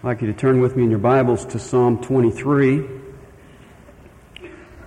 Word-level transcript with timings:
I'd 0.00 0.06
like 0.06 0.20
you 0.20 0.28
to 0.28 0.32
turn 0.32 0.60
with 0.60 0.76
me 0.76 0.84
in 0.84 0.90
your 0.90 1.00
Bibles 1.00 1.44
to 1.46 1.58
Psalm 1.58 2.00
23. 2.00 2.86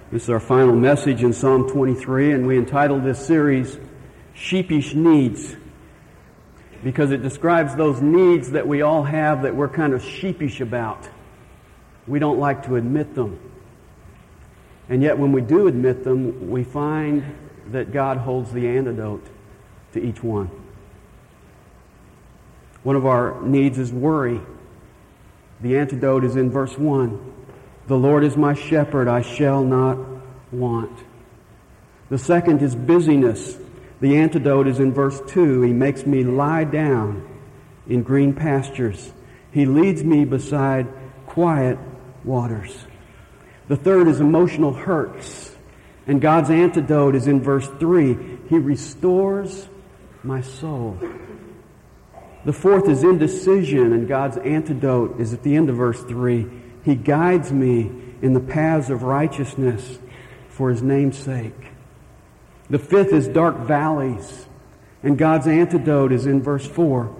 This 0.10 0.24
is 0.24 0.30
our 0.30 0.40
final 0.40 0.74
message 0.74 1.22
in 1.22 1.34
Psalm 1.34 1.70
23, 1.70 2.32
and 2.32 2.48
we 2.48 2.58
entitled 2.58 3.03
this 3.03 3.19
series 3.19 3.77
Sheepish 4.33 4.93
Needs 4.93 5.58
because 6.82 7.11
it 7.11 7.21
describes 7.21 7.75
those 7.75 8.02
needs 8.02 8.52
that 8.52 8.66
we 8.66 8.84
all 8.84 9.04
have 9.04 9.41
that 9.41 9.54
we're 9.54 9.68
kind 9.68 9.93
of 9.93 10.02
sheepish 10.02 10.62
about. 10.62 11.10
We 12.07 12.18
don't 12.20 12.39
like 12.39 12.64
to 12.68 12.78
admit 12.78 13.14
them. 13.14 13.38
And 14.88 15.04
yet, 15.04 15.20
when 15.20 15.34
we 15.34 15.41
do 15.41 15.68
admit 15.68 16.05
them, 16.05 16.50
we 16.50 16.64
find 16.64 17.36
that 17.71 17.91
God 17.91 18.16
holds 18.16 18.54
the 18.54 18.66
antidote 18.66 19.28
to 19.91 20.02
each 20.02 20.23
one. 20.23 20.50
One 22.84 22.96
of 22.96 23.05
our 23.05 23.41
needs 23.41 23.78
is 23.78 23.91
worry. 23.91 24.39
The 25.62 25.78
antidote 25.78 26.23
is 26.23 26.36
in 26.36 26.49
verse 26.49 26.77
1. 26.77 27.34
The 27.88 27.98
Lord 27.98 28.23
is 28.23 28.36
my 28.38 28.54
shepherd, 28.54 29.08
I 29.08 29.22
shall 29.22 29.63
not 29.63 29.98
want. 30.52 30.98
The 32.09 32.17
second 32.17 32.62
is 32.62 32.76
busyness. 32.76 33.58
The 34.00 34.17
antidote 34.17 34.67
is 34.67 34.80
in 34.80 34.94
verse 34.94 35.22
2. 35.27 35.62
He 35.62 35.73
makes 35.73 36.05
me 36.05 36.23
lie 36.23 36.63
down 36.63 37.27
in 37.88 38.03
green 38.03 38.34
pastures. 38.34 39.12
He 39.52 39.66
leads 39.66 40.03
me 40.03 40.26
beside 40.26 40.88
quiet 41.27 41.78
waters. 42.23 42.86
The 43.67 43.75
third 43.78 44.08
is 44.08 44.20
emotional 44.20 44.73
hurts. 44.73 45.55
And 46.08 46.20
God's 46.20 46.50
antidote 46.50 47.16
is 47.16 47.28
in 47.28 47.41
verse 47.41 47.67
3. 47.80 48.39
He 48.50 48.58
restores 48.58 49.70
my 50.23 50.41
soul. 50.41 50.98
The 52.44 52.54
fourth 52.54 52.90
is 52.90 53.04
indecision, 53.04 53.94
and 53.94 54.08
God's 54.08 54.38
antidote 54.38 55.20
is 55.20 55.34
at 55.34 55.44
the 55.44 55.55
end 55.55 55.70
of 55.70 55.76
verse 55.76 56.02
3. 56.04 56.48
He 56.84 56.95
guides 56.95 57.52
me 57.52 57.91
in 58.22 58.34
the 58.34 58.40
paths 58.40 58.89
of 58.89 59.03
righteousness 59.03 60.00
for 60.50 60.69
his 60.69 60.81
name's 60.81 61.17
sake. 61.17 61.53
The 62.69 62.80
fifth 62.80 63.14
is 63.14 63.28
dark 63.28 63.58
valleys, 63.59 64.47
and 65.03 65.17
God's 65.17 65.47
antidote 65.47 66.12
is 66.12 66.25
in 66.25 66.42
verse 66.42 66.66
4. 66.66 67.16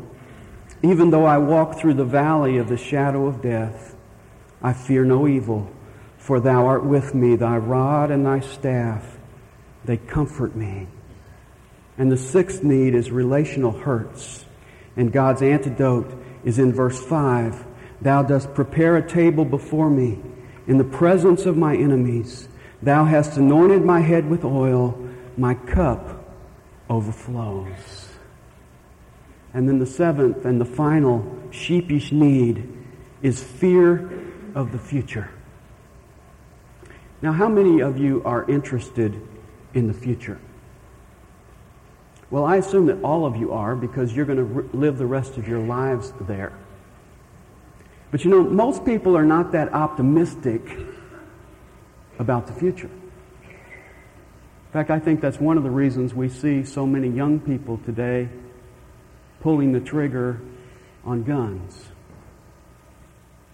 Even 0.83 1.11
though 1.11 1.25
I 1.25 1.38
walk 1.38 1.77
through 1.77 1.95
the 1.95 2.05
valley 2.05 2.58
of 2.58 2.67
the 2.67 2.77
shadow 2.77 3.27
of 3.27 3.42
death, 3.42 3.95
I 4.64 4.73
fear 4.73 5.05
no 5.05 5.27
evil, 5.27 5.72
for 6.17 6.39
thou 6.39 6.66
art 6.66 6.83
with 6.83 7.14
me, 7.14 7.36
thy 7.36 7.58
rod 7.58 8.09
and 8.09 8.25
thy 8.25 8.39
staff, 8.39 9.17
they 9.86 9.97
comfort 9.97 10.55
me. 10.55 10.88
And 11.97 12.11
the 12.11 12.17
sixth 12.17 12.64
need 12.64 12.95
is 12.95 13.11
relational 13.11 13.72
hurts. 13.72 14.45
And 14.95 15.11
God's 15.11 15.42
antidote 15.42 16.11
is 16.44 16.59
in 16.59 16.73
verse 16.73 17.03
5. 17.03 17.66
Thou 18.02 18.23
dost 18.23 18.53
prepare 18.53 18.98
a 18.98 19.08
table 19.08 19.45
before 19.45 19.89
me 19.89 20.20
in 20.67 20.78
the 20.78 20.83
presence 20.83 21.45
of 21.45 21.58
my 21.58 21.75
enemies. 21.75 22.48
Thou 22.81 23.06
hast 23.06 23.38
anointed 23.38 23.86
my 23.86 24.02
head 24.02 24.30
with 24.30 24.44
oil. 24.44 24.98
My 25.38 25.53
cup 25.53 26.36
overflows. 26.89 28.09
And 29.53 29.67
then 29.67 29.80
the 29.80 29.86
seventh 29.86 30.45
and 30.45 30.59
the 30.59 30.66
final 30.66 31.39
sheepish 31.52 32.11
need 32.11 32.72
is 33.22 33.42
fear 33.42 34.11
of 34.55 34.72
the 34.72 34.80
future. 34.80 35.30
Now, 37.22 37.31
how 37.31 37.48
many 37.48 37.81
of 37.81 37.98
you 37.98 38.23
are 38.26 38.50
interested 38.50 39.22
in 39.73 39.88
the 39.88 39.94
future? 39.94 40.39
Well, 42.31 42.45
I 42.45 42.55
assume 42.55 42.85
that 42.85 43.03
all 43.03 43.25
of 43.25 43.35
you 43.35 43.51
are 43.51 43.75
because 43.75 44.15
you're 44.15 44.25
going 44.25 44.37
to 44.37 44.43
re- 44.45 44.69
live 44.71 44.97
the 44.97 45.05
rest 45.05 45.37
of 45.37 45.49
your 45.49 45.59
lives 45.59 46.13
there. 46.21 46.53
But 48.09 48.23
you 48.23 48.31
know, 48.31 48.41
most 48.41 48.85
people 48.85 49.17
are 49.17 49.25
not 49.25 49.51
that 49.51 49.73
optimistic 49.73 50.61
about 52.19 52.47
the 52.47 52.53
future. 52.53 52.89
In 52.89 54.73
fact, 54.73 54.89
I 54.89 54.99
think 54.99 55.19
that's 55.19 55.39
one 55.39 55.58
of 55.58 55.64
the 55.64 55.70
reasons 55.70 56.14
we 56.14 56.30
see 56.30 56.64
so 56.64 56.87
many 56.87 57.09
young 57.09 57.41
people 57.41 57.77
today 57.86 58.30
pulling 59.41 59.73
the 59.73 59.81
trigger 59.81 60.39
on 61.03 61.23
guns. 61.23 61.87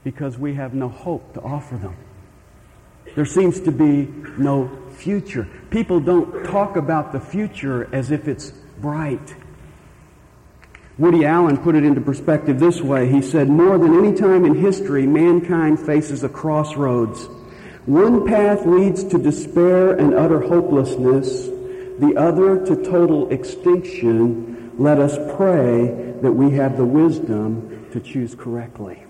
Because 0.03 0.37
we 0.37 0.53
have 0.53 0.75
no 0.75 0.87
hope 0.87 1.33
to 1.33 1.41
offer 1.41 1.75
them. 1.77 1.95
There 3.15 3.25
seems 3.25 3.59
to 3.61 3.71
be 3.71 4.07
no 4.37 4.69
future. 4.91 5.47
People 5.71 5.99
don't 5.99 6.43
talk 6.45 6.75
about 6.75 7.11
the 7.11 7.19
future 7.19 7.89
as 7.91 8.11
if 8.11 8.27
it's 8.27 8.53
bright. 8.81 9.35
Woody 10.97 11.25
Allen 11.25 11.57
put 11.57 11.75
it 11.75 11.83
into 11.83 12.01
perspective 12.01 12.59
this 12.59 12.81
way. 12.81 13.07
He 13.07 13.21
said, 13.21 13.49
More 13.49 13.77
than 13.77 13.93
any 13.93 14.15
time 14.15 14.45
in 14.45 14.55
history, 14.55 15.05
mankind 15.05 15.79
faces 15.79 16.23
a 16.23 16.29
crossroads. 16.29 17.27
One 17.85 18.27
path 18.27 18.65
leads 18.65 19.03
to 19.05 19.17
despair 19.17 19.93
and 19.93 20.13
utter 20.13 20.41
hopelessness, 20.41 21.45
the 21.99 22.15
other 22.17 22.65
to 22.65 22.75
total 22.83 23.29
extinction. 23.29 24.73
Let 24.77 24.99
us 24.99 25.17
pray 25.37 26.15
that 26.21 26.31
we 26.31 26.51
have 26.51 26.77
the 26.77 26.85
wisdom 26.85 27.87
to 27.91 27.99
choose 27.99 28.33
correctly. 28.33 29.03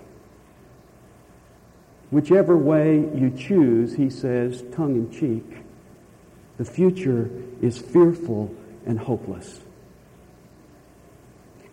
Whichever 2.10 2.56
way 2.56 2.98
you 3.14 3.30
choose, 3.36 3.94
he 3.94 4.08
says, 4.10 4.62
tongue 4.72 4.96
in 4.96 5.10
cheek, 5.10 5.64
the 6.56 6.64
future 6.64 7.30
is 7.60 7.78
fearful 7.78 8.54
and 8.88 8.98
hopeless. 8.98 9.60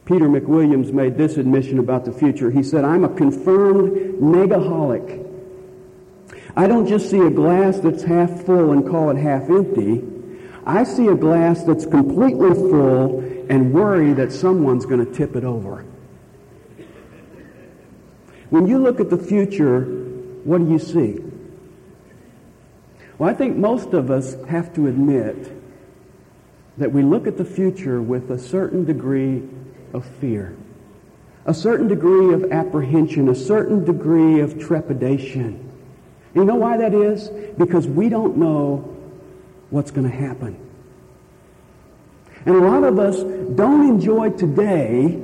Peter 0.06 0.26
McWilliams 0.26 0.92
made 0.92 1.18
this 1.18 1.38
admission 1.38 1.80
about 1.80 2.06
the 2.06 2.12
future. 2.12 2.52
He 2.52 2.62
said, 2.62 2.86
I'm 2.86 3.04
a 3.04 3.10
confirmed 3.10 4.20
negaholic. 4.22 5.24
I 6.56 6.68
don't 6.68 6.88
just 6.88 7.10
see 7.10 7.20
a 7.20 7.32
glass 7.32 7.80
that's 7.80 8.04
half 8.04 8.46
full 8.46 8.72
and 8.72 8.88
call 8.88 9.10
it 9.10 9.18
half 9.18 9.50
empty. 9.50 10.04
I 10.66 10.84
see 10.84 11.08
a 11.08 11.16
glass 11.16 11.64
that's 11.64 11.86
completely 11.86 12.54
full 12.54 13.20
and 13.50 13.74
worry 13.74 14.14
that 14.14 14.32
someone's 14.32 14.86
going 14.86 15.04
to 15.04 15.12
tip 15.12 15.36
it 15.36 15.44
over. 15.44 15.86
When 18.52 18.68
you 18.68 18.78
look 18.78 19.00
at 19.00 19.10
the 19.10 19.18
future, 19.18 19.82
what 20.44 20.60
do 20.60 20.70
you 20.70 20.80
see? 20.80 21.20
Well, 23.18 23.30
I 23.30 23.34
think 23.34 23.58
most 23.58 23.94
of 23.94 24.12
us 24.12 24.36
have 24.48 24.74
to 24.76 24.88
admit 24.88 25.52
that 26.78 26.92
we 26.92 27.02
look 27.02 27.28
at 27.28 27.38
the 27.38 27.46
future 27.46 28.02
with 28.02 28.32
a 28.32 28.38
certain 28.38 28.86
degree 28.86 29.44
of 29.94 30.06
fear, 30.06 30.56
a 31.46 31.54
certain 31.54 31.88
degree 31.88 32.34
of 32.34 32.52
apprehension, 32.52 33.30
a 33.30 33.36
certain 33.36 33.86
degree 33.86 34.40
of 34.42 34.60
trepidation. 34.60 35.72
You 36.34 36.44
know 36.44 36.56
why 36.56 36.78
that 36.78 36.94
is? 36.94 37.30
Because 37.58 37.88
we 37.88 38.10
don't 38.10 38.38
know 38.38 38.96
what's 39.70 39.92
going 39.92 40.10
to 40.10 40.16
happen. 40.16 40.60
And 42.46 42.56
a 42.56 42.60
lot 42.60 42.84
of 42.84 43.00
us 43.00 43.18
don't 43.56 43.88
enjoy 43.88 44.32
today 44.32 45.22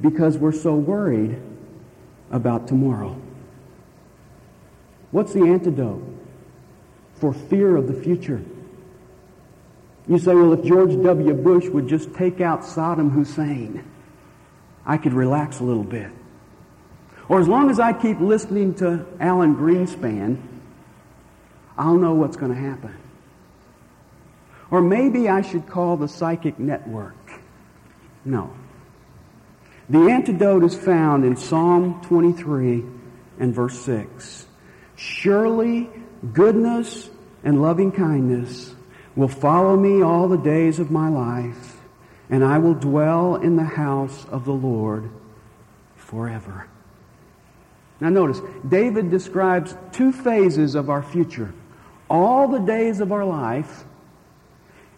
because 0.00 0.38
we're 0.38 0.52
so 0.52 0.74
worried 0.74 1.40
about 2.30 2.68
tomorrow. 2.68 3.20
What's 5.10 5.32
the 5.32 5.42
antidote 5.42 6.02
for 7.16 7.32
fear 7.32 7.76
of 7.76 7.86
the 7.86 7.94
future? 7.94 8.42
You 10.06 10.18
say, 10.18 10.34
well, 10.34 10.52
if 10.52 10.62
George 10.64 11.00
W. 11.02 11.34
Bush 11.34 11.66
would 11.68 11.88
just 11.88 12.12
take 12.14 12.40
out 12.40 12.60
Saddam 12.60 13.10
Hussein, 13.10 13.84
I 14.84 14.98
could 14.98 15.14
relax 15.14 15.60
a 15.60 15.64
little 15.64 15.84
bit. 15.84 16.10
Or 17.28 17.40
as 17.40 17.48
long 17.48 17.70
as 17.70 17.80
I 17.80 17.94
keep 17.94 18.20
listening 18.20 18.74
to 18.76 19.06
Alan 19.18 19.56
Greenspan, 19.56 20.40
I'll 21.78 21.96
know 21.96 22.14
what's 22.14 22.36
going 22.36 22.52
to 22.52 22.60
happen. 22.60 22.94
Or 24.70 24.82
maybe 24.82 25.28
I 25.28 25.40
should 25.40 25.66
call 25.66 25.96
the 25.96 26.08
psychic 26.08 26.58
network. 26.58 27.16
No. 28.24 28.52
The 29.88 30.10
antidote 30.10 30.64
is 30.64 30.74
found 30.74 31.24
in 31.24 31.36
Psalm 31.36 32.00
23 32.02 32.84
and 33.38 33.54
verse 33.54 33.78
6. 33.80 34.46
Surely 34.96 35.88
goodness 36.32 37.10
and 37.42 37.60
loving 37.62 37.92
kindness 37.92 38.74
will 39.16 39.28
follow 39.28 39.76
me 39.76 40.02
all 40.02 40.28
the 40.28 40.38
days 40.38 40.78
of 40.78 40.90
my 40.90 41.08
life, 41.08 41.80
and 42.30 42.44
I 42.44 42.58
will 42.58 42.74
dwell 42.74 43.36
in 43.36 43.56
the 43.56 43.64
house 43.64 44.24
of 44.26 44.44
the 44.44 44.52
Lord 44.52 45.10
forever. 45.96 46.68
Now 48.00 48.08
notice, 48.08 48.40
David 48.68 49.10
describes 49.10 49.76
two 49.92 50.12
phases 50.12 50.74
of 50.74 50.90
our 50.90 51.02
future. 51.02 51.52
All 52.10 52.48
the 52.48 52.58
days 52.58 53.00
of 53.00 53.12
our 53.12 53.24
life 53.24 53.84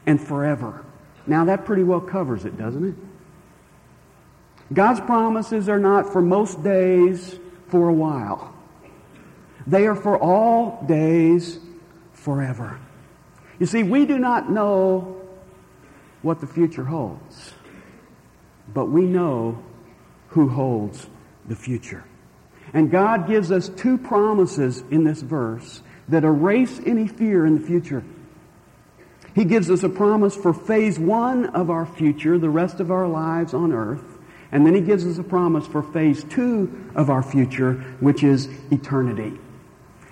and 0.06 0.20
forever. 0.20 0.84
Now 1.26 1.44
that 1.44 1.64
pretty 1.64 1.82
well 1.82 2.00
covers 2.00 2.44
it, 2.44 2.56
doesn't 2.56 2.88
it? 2.88 2.94
God's 4.72 5.00
promises 5.00 5.68
are 5.68 5.78
not 5.78 6.12
for 6.12 6.20
most 6.20 6.62
days 6.64 7.38
for 7.68 7.88
a 7.88 7.92
while. 7.92 8.54
They 9.66 9.86
are 9.86 9.94
for 9.94 10.18
all 10.18 10.84
days 10.86 11.58
forever. 12.12 12.78
You 13.58 13.66
see, 13.66 13.82
we 13.82 14.04
do 14.06 14.18
not 14.18 14.50
know 14.50 15.20
what 16.22 16.40
the 16.40 16.46
future 16.46 16.84
holds, 16.84 17.54
but 18.72 18.86
we 18.86 19.02
know 19.02 19.62
who 20.28 20.48
holds 20.48 21.06
the 21.48 21.56
future. 21.56 22.04
And 22.74 22.90
God 22.90 23.28
gives 23.28 23.50
us 23.52 23.68
two 23.68 23.96
promises 23.96 24.82
in 24.90 25.04
this 25.04 25.22
verse 25.22 25.82
that 26.08 26.24
erase 26.24 26.80
any 26.84 27.08
fear 27.08 27.46
in 27.46 27.58
the 27.58 27.66
future. 27.66 28.04
He 29.34 29.44
gives 29.44 29.70
us 29.70 29.82
a 29.82 29.88
promise 29.88 30.34
for 30.34 30.52
phase 30.52 30.98
one 30.98 31.46
of 31.46 31.70
our 31.70 31.86
future, 31.86 32.38
the 32.38 32.50
rest 32.50 32.80
of 32.80 32.90
our 32.90 33.06
lives 33.06 33.54
on 33.54 33.72
earth. 33.72 34.18
And 34.52 34.66
then 34.66 34.74
he 34.74 34.80
gives 34.80 35.06
us 35.06 35.18
a 35.18 35.22
promise 35.22 35.66
for 35.66 35.82
phase 35.82 36.24
two 36.24 36.90
of 36.94 37.10
our 37.10 37.22
future, 37.22 37.74
which 38.00 38.22
is 38.22 38.48
eternity. 38.70 39.38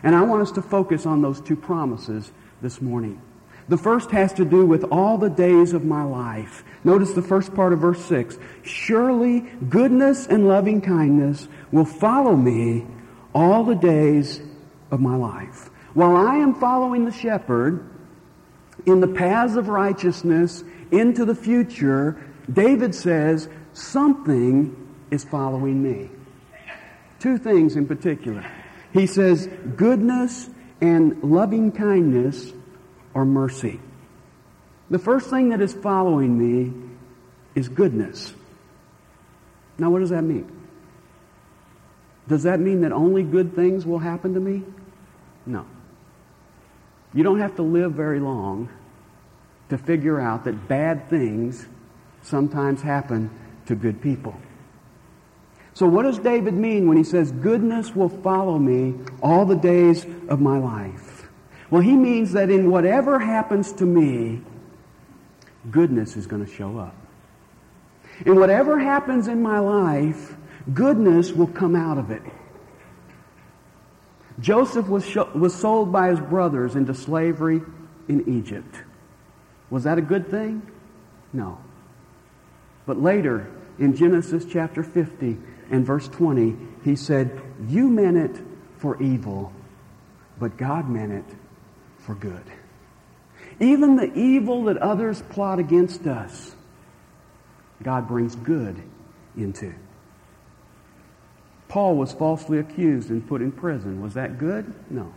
And 0.03 0.15
I 0.15 0.23
want 0.23 0.43
us 0.43 0.53
to 0.53 0.63
focus 0.63 1.07
on 1.07 1.23
those 1.23 1.41
two 1.41 1.57
promises 1.57 2.31
this 2.61 2.83
morning. 2.83 3.21
The 3.69 3.79
first 3.79 4.11
has 4.11 4.33
to 4.35 4.45
do 4.45 4.67
with 4.67 4.85
all 4.85 5.17
the 5.17 5.31
days 5.31 5.73
of 5.73 5.85
my 5.85 6.03
life. 6.05 6.65
Notice 6.85 7.13
the 7.13 7.23
first 7.23 7.55
part 7.55 7.73
of 7.73 7.81
verse 7.81 8.05
6. 8.05 8.39
Surely 8.63 9.41
goodness 9.69 10.27
and 10.27 10.47
loving 10.47 10.81
kindness 10.81 11.49
will 11.73 11.87
follow 11.87 12.37
me 12.37 12.87
all 13.35 13.65
the 13.65 13.75
days 13.75 14.43
of 14.91 15.01
my 15.01 15.17
life. 15.17 15.71
While 15.95 16.17
I 16.17 16.37
am 16.37 16.55
following 16.55 17.05
the 17.05 17.13
shepherd 17.13 17.89
in 18.85 19.01
the 19.01 19.09
paths 19.09 19.57
of 19.57 19.69
righteousness 19.69 20.63
into 20.91 21.25
the 21.25 21.35
future, 21.35 22.23
David 22.53 22.95
says, 22.95 23.49
something 23.73 24.77
is 25.11 25.25
following 25.25 25.83
me. 25.83 26.11
Two 27.19 27.39
things 27.39 27.77
in 27.77 27.87
particular. 27.87 28.45
He 28.93 29.07
says, 29.07 29.49
goodness 29.77 30.51
and 30.81 31.23
loving 31.23 31.73
kindness 31.73 32.53
or 33.15 33.25
mercy. 33.25 33.81
The 34.91 34.99
first 34.99 35.31
thing 35.31 35.49
that 35.51 35.61
is 35.61 35.73
following 35.73 36.37
me 36.37 36.73
is 37.55 37.69
goodness. 37.69 38.35
Now, 39.79 39.91
what 39.91 40.01
does 40.01 40.11
that 40.11 40.23
mean? 40.23 40.51
Does 42.29 42.43
that 42.45 42.61
mean 42.61 42.83
that 42.83 42.93
only 42.93 43.23
good 43.23 43.55
things 43.55 43.87
will 43.87 43.99
happen 43.99 44.35
to 44.35 44.41
me? 44.41 44.63
No. 45.47 45.67
You 47.13 47.23
don't 47.23 47.39
have 47.39 47.57
to 47.57 47.63
live 47.63 47.93
very 47.93 48.21
long 48.21 48.69
to 49.69 49.79
figure 49.79 50.21
out 50.21 50.45
that 50.45 50.69
bad 50.69 51.09
things 51.09 51.67
sometimes 52.23 52.83
happen 52.83 53.31
to 53.67 53.75
good 53.75 54.01
people. 54.01 54.35
So, 55.75 55.87
what 55.87 56.03
does 56.03 56.19
David 56.19 56.55
mean 56.55 56.87
when 56.87 56.97
he 56.97 57.05
says, 57.05 57.33
Goodness 57.33 57.95
will 57.95 58.09
follow 58.09 58.59
me 58.59 58.95
all 59.23 59.45
the 59.45 59.57
days 59.57 60.07
of 60.29 60.41
my 60.41 60.59
life? 60.59 61.14
Well, 61.71 61.81
he 61.81 61.97
means 61.97 62.33
that 62.33 62.51
in 62.51 62.71
whatever 62.71 63.19
happens 63.19 63.73
to 63.75 63.85
me, 63.85 64.43
goodness 65.71 66.17
is 66.17 66.27
going 66.27 66.45
to 66.45 66.53
show 66.53 66.79
up. 66.79 66.95
In 68.27 68.37
whatever 68.37 68.79
happens 68.79 69.29
in 69.29 69.43
my 69.43 69.59
life, 69.59 70.37
goodness 70.73 71.33
will 71.33 71.47
come 71.47 71.75
out 71.75 71.99
of 71.99 72.11
it. 72.11 72.23
Joseph 74.41 74.89
was, 74.89 75.07
sh- 75.07 75.17
was 75.35 75.55
sold 75.55 75.93
by 75.93 76.09
his 76.09 76.21
brothers 76.21 76.75
into 76.75 76.95
slavery 76.95 77.63
in 78.09 78.29
Egypt. 78.39 78.77
Was 79.71 79.85
that 79.85 79.99
a 79.99 80.03
good 80.03 80.31
thing? 80.31 80.63
No. 81.33 81.59
But 82.87 83.01
later, 83.01 83.51
in 83.79 83.97
Genesis 83.97 84.45
chapter 84.45 84.83
50 84.83 85.39
and 85.71 85.87
verse 85.87 86.09
20, 86.09 86.57
he 86.85 86.95
said, 86.95 87.41
You 87.69 87.89
meant 87.89 88.17
it 88.17 88.45
for 88.79 89.01
evil, 89.03 89.53
but 90.39 90.57
God 90.57 90.89
meant 90.89 91.13
it 91.13 91.25
for 92.05 92.15
good. 92.15 92.45
Even 93.61 93.97
the 93.97 94.13
evil 94.15 94.65
that 94.65 94.77
others 94.79 95.23
plot 95.31 95.59
against 95.59 96.07
us, 96.07 96.55
God 97.83 98.09
brings 98.09 98.35
good 98.37 98.83
into. 99.37 99.75
Paul 101.69 101.97
was 101.97 102.13
falsely 102.13 102.59
accused 102.59 103.11
and 103.11 103.27
put 103.27 103.43
in 103.43 103.53
prison. 103.53 104.01
Was 104.01 104.15
that 104.15 104.39
good? 104.39 104.73
No. 104.91 105.13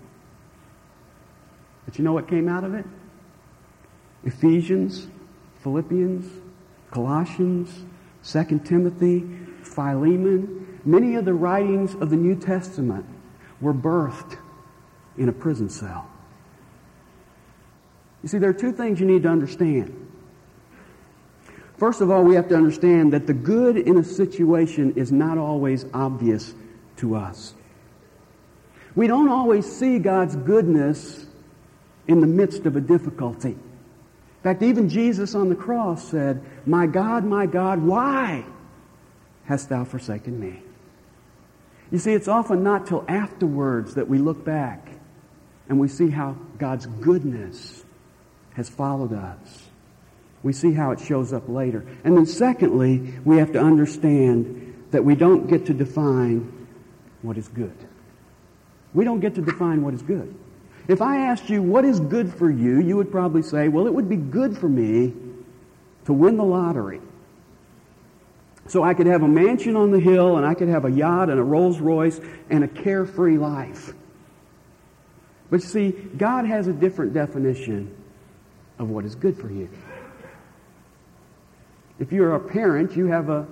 But 1.86 1.98
you 1.98 2.04
know 2.04 2.14
what 2.14 2.28
came 2.28 2.50
out 2.50 2.64
of 2.64 2.74
it? 2.74 2.86
Ephesians, 4.24 5.08
Philippians, 5.62 6.30
Colossians, 6.92 7.86
2 8.24 8.62
Timothy, 8.66 9.24
Philemon, 9.62 10.80
many 10.84 11.16
of 11.16 11.26
the 11.26 11.34
writings 11.34 11.94
of 11.96 12.10
the 12.10 12.16
New 12.16 12.36
Testament 12.36 13.06
were 13.62 13.74
birthed 13.74 14.38
in 15.18 15.30
a 15.30 15.34
prison 15.34 15.70
cell. 15.70 16.10
You 18.24 18.30
see, 18.30 18.38
there 18.38 18.50
are 18.50 18.54
two 18.54 18.72
things 18.72 19.00
you 19.00 19.06
need 19.06 19.24
to 19.24 19.30
understand. 19.30 20.08
First 21.78 22.02
of 22.02 22.10
all, 22.10 22.24
we 22.24 22.36
have 22.36 22.50
to 22.50 22.56
understand 22.56 23.14
that 23.14 23.28
the 23.28 23.34
good 23.34 23.78
in 23.78 23.98
a 23.98 24.04
situation 24.04 24.94
is 24.96 25.12
not 25.12 25.38
always 25.38 25.86
obvious 25.94 26.54
to 26.98 27.16
us. 27.16 27.54
We 28.96 29.06
don't 29.06 29.30
always 29.30 29.72
see 29.72 30.00
God's 30.00 30.36
goodness 30.36 31.28
in 32.08 32.20
the 32.20 32.28
midst 32.28 32.66
of 32.66 32.76
a 32.76 32.82
difficulty. 32.82 33.50
In 33.50 34.44
fact, 34.44 34.64
even 34.64 34.90
Jesus 34.90 35.36
on 35.36 35.50
the 35.50 35.56
cross 35.56 36.04
said, 36.10 36.44
My 36.66 36.88
God, 36.88 37.24
my 37.24 37.46
God, 37.46 37.84
why 37.84 38.44
hast 39.46 39.70
thou 39.70 39.84
forsaken 39.84 40.40
me? 40.40 40.64
You 41.92 42.00
see, 42.00 42.14
it's 42.14 42.28
often 42.28 42.64
not 42.64 42.88
till 42.88 43.06
afterwards 43.08 43.96
that 43.96 44.08
we 44.08 44.18
look 44.18 44.44
back 44.44 44.88
and 45.70 45.80
we 45.80 45.88
see 45.88 46.10
how 46.10 46.36
God's 46.58 46.86
goodness 46.86 47.86
has 48.58 48.68
followed 48.70 49.14
us. 49.14 49.68
We 50.42 50.52
see 50.52 50.74
how 50.74 50.90
it 50.90 51.00
shows 51.00 51.32
up 51.32 51.48
later. 51.48 51.86
And 52.04 52.18
then 52.18 52.26
secondly, 52.26 53.14
we 53.24 53.38
have 53.38 53.54
to 53.54 53.60
understand 53.60 54.88
that 54.90 55.06
we 55.06 55.14
don't 55.14 55.48
get 55.48 55.68
to 55.68 55.76
define 55.76 56.68
what 57.22 57.38
is 57.38 57.48
good. 57.48 57.76
We 58.96 59.06
don't 59.06 59.20
get 59.20 59.36
to 59.36 59.42
define 59.42 59.84
what 59.84 59.94
is 59.94 60.02
good. 60.02 60.34
If 60.88 61.04
I 61.04 61.28
asked 61.28 61.52
you 61.52 61.62
what 61.62 61.86
is 61.86 62.00
good 62.00 62.34
for 62.34 62.50
you, 62.50 62.80
you 62.82 62.98
would 62.98 63.12
probably 63.12 63.44
say, 63.44 63.68
well, 63.68 63.86
it 63.86 63.94
would 63.94 64.10
be 64.10 64.16
good 64.16 64.58
for 64.58 64.68
me 64.68 65.14
to 66.06 66.14
win 66.14 66.36
the 66.36 66.44
lottery. 66.44 67.02
So 68.68 68.84
I 68.84 68.96
could 68.96 69.06
have 69.06 69.22
a 69.22 69.28
mansion 69.28 69.76
on 69.76 69.92
the 69.92 70.00
hill 70.00 70.38
and 70.38 70.46
I 70.46 70.56
could 70.56 70.70
have 70.70 70.86
a 70.86 70.92
yacht 70.92 71.30
and 71.30 71.40
a 71.40 71.44
Rolls 71.44 71.80
Royce 71.80 72.20
and 72.50 72.64
a 72.64 72.68
carefree 72.68 73.38
life. 73.38 73.94
But 75.52 75.62
see, 75.62 75.92
God 75.92 76.46
has 76.46 76.68
a 76.68 76.74
different 76.74 77.14
definition 77.14 77.94
of 78.80 78.90
what 78.90 79.06
is 79.06 79.16
good 79.16 79.38
for 79.38 79.50
you. 79.50 79.70
If 82.00 82.12
you're 82.12 82.36
a 82.36 82.40
parent, 82.40 82.96
you 82.96 83.08
have 83.08 83.30
a 83.30 83.48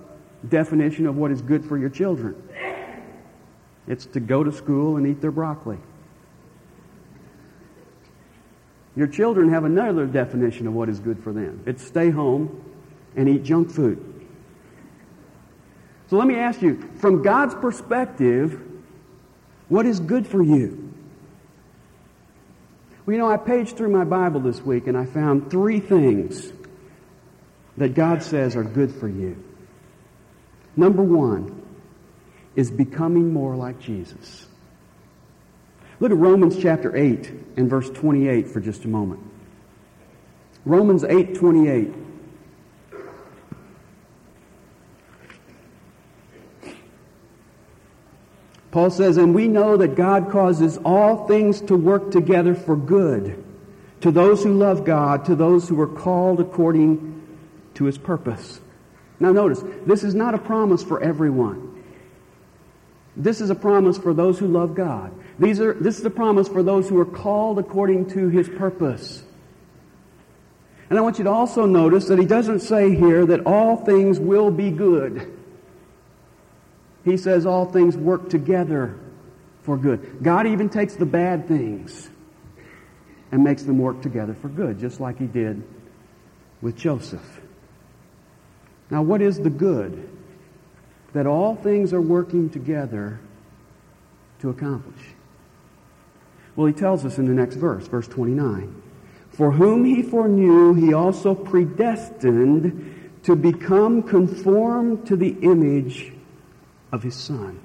definition 0.49 1.07
of 1.07 1.15
what 1.17 1.31
is 1.31 1.41
good 1.41 1.65
for 1.65 1.77
your 1.77 1.89
children. 1.89 2.35
It's 3.87 4.05
to 4.07 4.19
go 4.19 4.43
to 4.43 4.51
school 4.51 4.97
and 4.97 5.07
eat 5.07 5.21
their 5.21 5.31
broccoli. 5.31 5.77
Your 8.95 9.07
children 9.07 9.49
have 9.49 9.65
another 9.65 10.05
definition 10.05 10.67
of 10.67 10.73
what 10.73 10.89
is 10.89 10.99
good 10.99 11.21
for 11.21 11.33
them. 11.33 11.61
It's 11.65 11.85
stay 11.85 12.09
home 12.09 12.63
and 13.15 13.27
eat 13.27 13.43
junk 13.43 13.69
food. 13.71 14.27
So 16.07 16.17
let 16.17 16.27
me 16.27 16.35
ask 16.35 16.61
you, 16.61 16.89
from 16.97 17.23
God's 17.23 17.55
perspective, 17.55 18.61
what 19.69 19.85
is 19.85 19.99
good 19.99 20.27
for 20.27 20.41
you? 20.41 20.93
Well, 23.05 23.13
you 23.13 23.19
know, 23.19 23.29
I 23.29 23.37
paged 23.37 23.77
through 23.77 23.89
my 23.89 24.03
Bible 24.03 24.39
this 24.39 24.61
week 24.61 24.87
and 24.87 24.97
I 24.97 25.05
found 25.05 25.51
three 25.51 25.79
things 25.79 26.51
that 27.77 27.93
God 27.93 28.23
says 28.23 28.55
are 28.55 28.63
good 28.63 28.91
for 28.91 29.07
you. 29.07 29.43
Number 30.75 31.03
one 31.03 31.61
is 32.55 32.71
becoming 32.71 33.31
more 33.31 33.55
like 33.55 33.79
Jesus. 33.79 34.47
Look 35.99 36.11
at 36.11 36.17
Romans 36.17 36.57
chapter 36.57 36.95
8 36.95 37.31
and 37.57 37.69
verse 37.69 37.89
28 37.89 38.47
for 38.47 38.59
just 38.59 38.85
a 38.85 38.87
moment. 38.87 39.21
Romans 40.65 41.03
8 41.03 41.35
28. 41.35 41.93
Paul 48.75 48.89
says, 48.89 49.15
And 49.15 49.33
we 49.33 49.47
know 49.47 49.77
that 49.77 49.95
God 49.95 50.29
causes 50.29 50.77
all 50.83 51.27
things 51.29 51.61
to 51.61 51.77
work 51.77 52.11
together 52.11 52.53
for 52.53 52.75
good 52.75 53.41
to 54.01 54.11
those 54.11 54.43
who 54.43 54.53
love 54.53 54.83
God, 54.83 55.23
to 55.27 55.35
those 55.35 55.69
who 55.69 55.79
are 55.79 55.87
called 55.87 56.41
according 56.41 57.25
to 57.75 57.85
his 57.85 57.97
purpose. 57.97 58.59
Now, 59.17 59.31
notice, 59.31 59.63
this 59.85 60.03
is 60.03 60.13
not 60.13 60.33
a 60.33 60.37
promise 60.37 60.83
for 60.83 61.01
everyone. 61.01 61.85
This 63.15 63.39
is 63.39 63.49
a 63.49 63.55
promise 63.55 63.97
for 63.97 64.13
those 64.13 64.39
who 64.39 64.47
love 64.47 64.75
God. 64.75 65.13
These 65.39 65.61
are, 65.61 65.73
this 65.73 65.97
is 65.97 66.03
a 66.03 66.09
promise 66.09 66.49
for 66.49 66.61
those 66.61 66.89
who 66.89 66.99
are 66.99 67.05
called 67.05 67.59
according 67.59 68.09
to 68.09 68.27
his 68.27 68.49
purpose. 68.49 69.23
And 70.89 70.99
I 70.99 71.01
want 71.01 71.17
you 71.17 71.23
to 71.23 71.31
also 71.31 71.65
notice 71.65 72.09
that 72.09 72.19
he 72.19 72.25
doesn't 72.25 72.59
say 72.59 72.93
here 72.93 73.25
that 73.25 73.45
all 73.45 73.77
things 73.77 74.19
will 74.19 74.51
be 74.51 74.69
good. 74.69 75.34
He 77.05 77.17
says 77.17 77.45
all 77.45 77.65
things 77.65 77.95
work 77.95 78.29
together 78.29 78.95
for 79.61 79.77
good. 79.77 80.23
God 80.23 80.47
even 80.47 80.69
takes 80.69 80.95
the 80.95 81.05
bad 81.05 81.47
things 81.47 82.09
and 83.31 83.43
makes 83.43 83.63
them 83.63 83.77
work 83.77 84.01
together 84.01 84.33
for 84.33 84.49
good, 84.49 84.79
just 84.79 84.99
like 84.99 85.19
he 85.19 85.27
did 85.27 85.63
with 86.61 86.75
Joseph. 86.75 87.41
Now, 88.89 89.03
what 89.03 89.21
is 89.21 89.37
the 89.37 89.49
good 89.51 90.09
that 91.13 91.27
all 91.27 91.55
things 91.55 91.93
are 91.93 92.01
working 92.01 92.49
together 92.49 93.19
to 94.39 94.49
accomplish? 94.49 94.99
Well, 96.55 96.67
he 96.67 96.73
tells 96.73 97.05
us 97.05 97.19
in 97.19 97.25
the 97.25 97.33
next 97.33 97.55
verse, 97.55 97.87
verse 97.87 98.07
29. 98.07 98.81
For 99.29 99.51
whom 99.51 99.85
he 99.85 100.01
foreknew, 100.01 100.73
he 100.73 100.93
also 100.93 101.35
predestined 101.35 103.19
to 103.23 103.35
become 103.35 104.01
conformed 104.01 105.05
to 105.07 105.15
the 105.15 105.35
image 105.41 106.14
of 106.95 107.03
his 107.03 107.13
Son. 107.13 107.59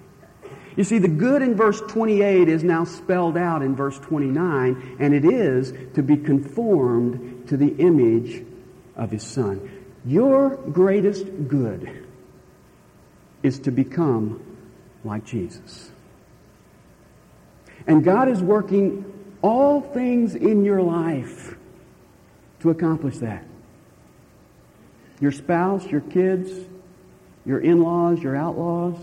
You 0.77 0.83
see, 0.83 0.99
the 0.99 1.09
good 1.09 1.41
in 1.41 1.55
verse 1.55 1.81
28 1.81 2.49
is 2.49 2.65
now 2.65 2.85
spelled 2.85 3.37
out 3.37 3.63
in 3.63 3.77
verse 3.77 3.99
29, 4.01 4.97
and 4.99 5.15
it 5.15 5.25
is 5.25 5.73
to 5.95 6.03
be 6.03 6.17
conformed 6.17 7.49
to 7.49 7.57
the 7.57 7.69
image 7.77 8.45
of 8.97 9.13
his 9.13 9.23
Son. 9.23 9.85
Your 10.05 10.57
greatest 10.57 11.27
good 11.47 12.07
is 13.45 13.61
to 13.61 13.71
become 13.71 14.43
like 15.05 15.25
Jesus. 15.25 15.91
And 17.87 18.05
God 18.05 18.29
is 18.29 18.43
working 18.43 19.05
all 19.43 19.81
things 19.81 20.35
in 20.35 20.65
your 20.65 20.83
life 20.83 21.55
to 22.61 22.71
accomplish 22.71 23.19
that. 23.19 23.45
Your 25.21 25.33
spouse, 25.33 25.87
your 25.87 26.01
kids, 26.01 26.51
your 27.51 27.59
in-laws, 27.59 28.23
your 28.23 28.37
outlaws, 28.37 28.97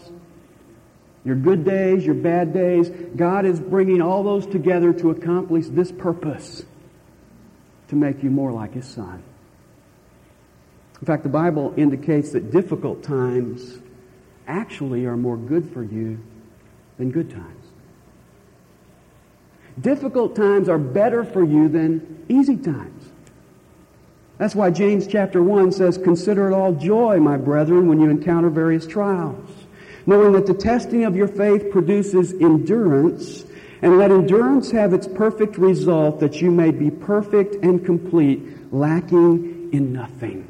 your 1.25 1.35
good 1.35 1.65
days, 1.65 2.05
your 2.05 2.15
bad 2.15 2.53
days. 2.53 2.89
God 2.89 3.45
is 3.45 3.59
bringing 3.59 4.01
all 4.01 4.23
those 4.23 4.47
together 4.47 4.93
to 4.93 5.09
accomplish 5.09 5.65
this 5.67 5.91
purpose 5.91 6.63
to 7.89 7.95
make 7.95 8.23
you 8.23 8.29
more 8.29 8.53
like 8.53 8.73
His 8.73 8.85
Son. 8.85 9.21
In 11.01 11.05
fact, 11.05 11.23
the 11.23 11.29
Bible 11.29 11.73
indicates 11.75 12.31
that 12.31 12.51
difficult 12.51 13.03
times 13.03 13.79
actually 14.47 15.05
are 15.05 15.17
more 15.17 15.35
good 15.35 15.69
for 15.73 15.83
you 15.83 16.17
than 16.97 17.11
good 17.11 17.29
times. 17.29 17.65
Difficult 19.79 20.37
times 20.37 20.69
are 20.69 20.79
better 20.79 21.25
for 21.25 21.43
you 21.43 21.67
than 21.67 22.25
easy 22.29 22.55
times. 22.55 22.96
That's 24.37 24.53
why 24.53 24.69
James 24.69 25.07
chapter 25.07 25.41
1 25.41 25.71
says, 25.71 25.97
Consider 25.97 26.51
it 26.51 26.53
all 26.53 26.73
joy, 26.73 27.19
my 27.19 27.37
brethren, 27.37 27.87
when 27.87 27.99
you 27.99 28.09
encounter 28.09 28.49
various 28.49 28.85
trials, 28.85 29.49
knowing 30.05 30.33
that 30.33 30.45
the 30.45 30.53
testing 30.53 31.05
of 31.05 31.15
your 31.15 31.27
faith 31.27 31.71
produces 31.71 32.33
endurance, 32.33 33.45
and 33.81 33.97
let 33.97 34.11
endurance 34.11 34.71
have 34.71 34.93
its 34.93 35.07
perfect 35.07 35.57
result, 35.57 36.19
that 36.19 36.41
you 36.41 36.51
may 36.51 36.71
be 36.71 36.91
perfect 36.91 37.55
and 37.63 37.83
complete, 37.83 38.71
lacking 38.71 39.69
in 39.73 39.91
nothing. 39.91 40.47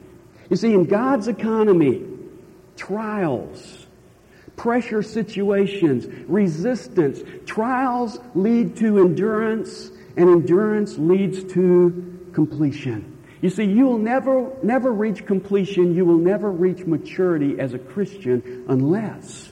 You 0.50 0.58
see, 0.58 0.74
in 0.74 0.86
God's 0.86 1.28
economy, 1.28 2.06
trials, 2.76 3.86
pressure 4.58 5.04
situations, 5.04 6.08
resistance, 6.28 7.22
trials 7.46 8.20
lead 8.36 8.76
to 8.78 9.00
endurance, 9.00 9.92
and 10.18 10.30
endurance 10.30 10.98
leads 10.98 11.44
to 11.54 12.30
completion. 12.34 13.17
You 13.42 13.50
see, 13.50 13.66
you 13.66 13.86
will 13.86 14.00
never, 14.00 14.52
never 14.64 14.92
reach 14.92 15.26
completion, 15.26 15.96
you 15.96 16.06
will 16.06 16.18
never 16.18 16.52
reach 16.52 16.86
maturity 16.86 17.60
as 17.60 17.74
a 17.74 17.80
Christian 17.80 18.66
unless 18.68 19.52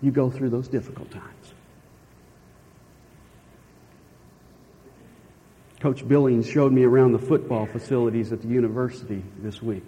you 0.00 0.10
go 0.10 0.30
through 0.30 0.50
those 0.50 0.68
difficult 0.68 1.10
times. 1.10 1.26
Coach 5.80 6.06
Billings 6.06 6.48
showed 6.48 6.72
me 6.72 6.84
around 6.84 7.12
the 7.12 7.18
football 7.18 7.66
facilities 7.66 8.32
at 8.32 8.42
the 8.42 8.48
university 8.48 9.22
this 9.38 9.62
week. 9.62 9.82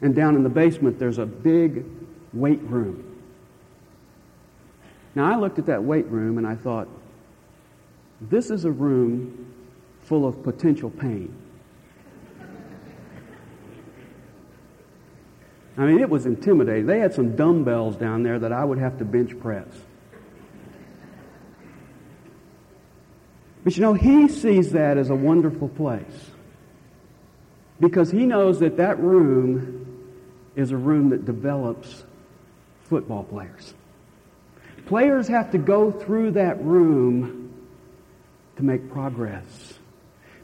And 0.00 0.14
down 0.14 0.36
in 0.36 0.44
the 0.44 0.48
basement, 0.48 0.98
there's 0.98 1.18
a 1.18 1.26
big 1.26 1.84
weight 2.32 2.62
room. 2.62 3.20
Now, 5.14 5.32
I 5.32 5.38
looked 5.38 5.58
at 5.58 5.66
that 5.66 5.82
weight 5.82 6.06
room 6.06 6.38
and 6.38 6.46
I 6.46 6.54
thought, 6.54 6.88
this 8.20 8.50
is 8.50 8.64
a 8.64 8.70
room 8.70 9.52
full 10.02 10.26
of 10.26 10.42
potential 10.42 10.90
pain. 10.90 11.34
I 15.78 15.84
mean, 15.84 16.00
it 16.00 16.08
was 16.08 16.24
intimidating. 16.24 16.86
They 16.86 17.00
had 17.00 17.12
some 17.12 17.36
dumbbells 17.36 17.96
down 17.96 18.22
there 18.22 18.38
that 18.38 18.52
I 18.52 18.64
would 18.64 18.78
have 18.78 18.98
to 18.98 19.04
bench 19.04 19.38
press. 19.38 19.68
But 23.62 23.76
you 23.76 23.82
know, 23.82 23.94
he 23.94 24.28
sees 24.28 24.72
that 24.72 24.96
as 24.96 25.10
a 25.10 25.14
wonderful 25.14 25.68
place 25.68 26.30
because 27.80 28.10
he 28.10 28.24
knows 28.24 28.60
that 28.60 28.76
that 28.78 28.98
room 29.00 30.04
is 30.54 30.70
a 30.70 30.76
room 30.76 31.10
that 31.10 31.26
develops 31.26 32.04
football 32.84 33.24
players. 33.24 33.74
Players 34.86 35.28
have 35.28 35.50
to 35.50 35.58
go 35.58 35.90
through 35.90 36.30
that 36.32 36.62
room 36.62 37.52
to 38.56 38.62
make 38.62 38.88
progress. 38.90 39.74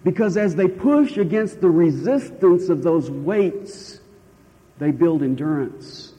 Because 0.05 0.37
as 0.37 0.57
they 0.57 0.67
push 0.67 1.17
against 1.17 1.61
the 1.61 1.71
resistance 1.71 2.69
of 2.69 2.83
those 2.83 3.09
weights, 3.09 4.01
they 4.83 4.91
build 4.91 5.23
endurance 5.23 6.13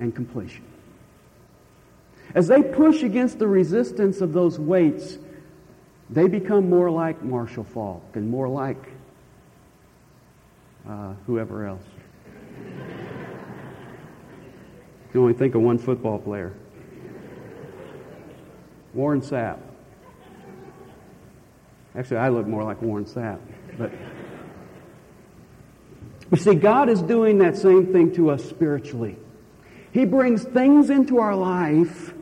and 0.00 0.14
completion. 0.14 0.64
As 2.34 2.48
they 2.48 2.62
push 2.62 3.02
against 3.02 3.38
the 3.38 3.46
resistance 3.46 4.22
of 4.22 4.32
those 4.32 4.58
weights, 4.58 5.18
they 6.08 6.26
become 6.26 6.70
more 6.70 6.90
like 6.90 7.22
Marshall 7.22 7.64
Faulk 7.64 8.02
and 8.14 8.30
more 8.30 8.48
like 8.48 8.82
uh, 10.88 11.12
whoever 11.26 11.66
else. 11.66 11.84
You 15.06 15.12
can 15.12 15.20
only 15.20 15.34
think 15.34 15.54
of 15.54 15.60
one 15.60 15.76
football 15.76 16.18
player. 16.18 16.54
Warren 18.94 19.20
Sapp. 19.20 19.58
Actually, 21.94 22.16
I 22.16 22.30
look 22.30 22.46
more 22.46 22.64
like 22.64 22.80
Warren 22.80 23.04
Sapp, 23.04 23.40
but. 23.76 23.92
You 26.30 26.36
see, 26.38 26.54
God 26.54 26.88
is 26.88 27.02
doing 27.02 27.38
that 27.38 27.56
same 27.56 27.92
thing 27.92 28.14
to 28.14 28.30
us 28.30 28.44
spiritually. 28.44 29.16
He 29.92 30.04
brings 30.04 30.42
things 30.42 30.90
into 30.90 31.18
our 31.18 31.36
life 31.36 32.12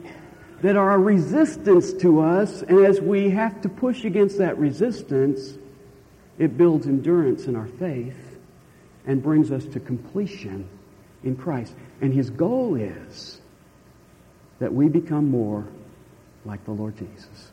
that 0.60 0.76
are 0.76 0.92
a 0.92 0.98
resistance 0.98 1.92
to 1.94 2.20
us, 2.20 2.62
and 2.62 2.84
as 2.84 3.00
we 3.00 3.30
have 3.30 3.60
to 3.62 3.68
push 3.68 4.04
against 4.04 4.38
that 4.38 4.58
resistance, 4.58 5.56
it 6.38 6.56
builds 6.56 6.86
endurance 6.86 7.46
in 7.46 7.56
our 7.56 7.66
faith 7.66 8.38
and 9.06 9.22
brings 9.22 9.50
us 9.50 9.64
to 9.66 9.80
completion 9.80 10.68
in 11.24 11.36
Christ. 11.36 11.74
And 12.00 12.12
his 12.12 12.30
goal 12.30 12.74
is 12.74 13.40
that 14.58 14.72
we 14.72 14.88
become 14.88 15.28
more 15.28 15.66
like 16.44 16.64
the 16.64 16.72
Lord 16.72 16.96
Jesus. 16.96 17.51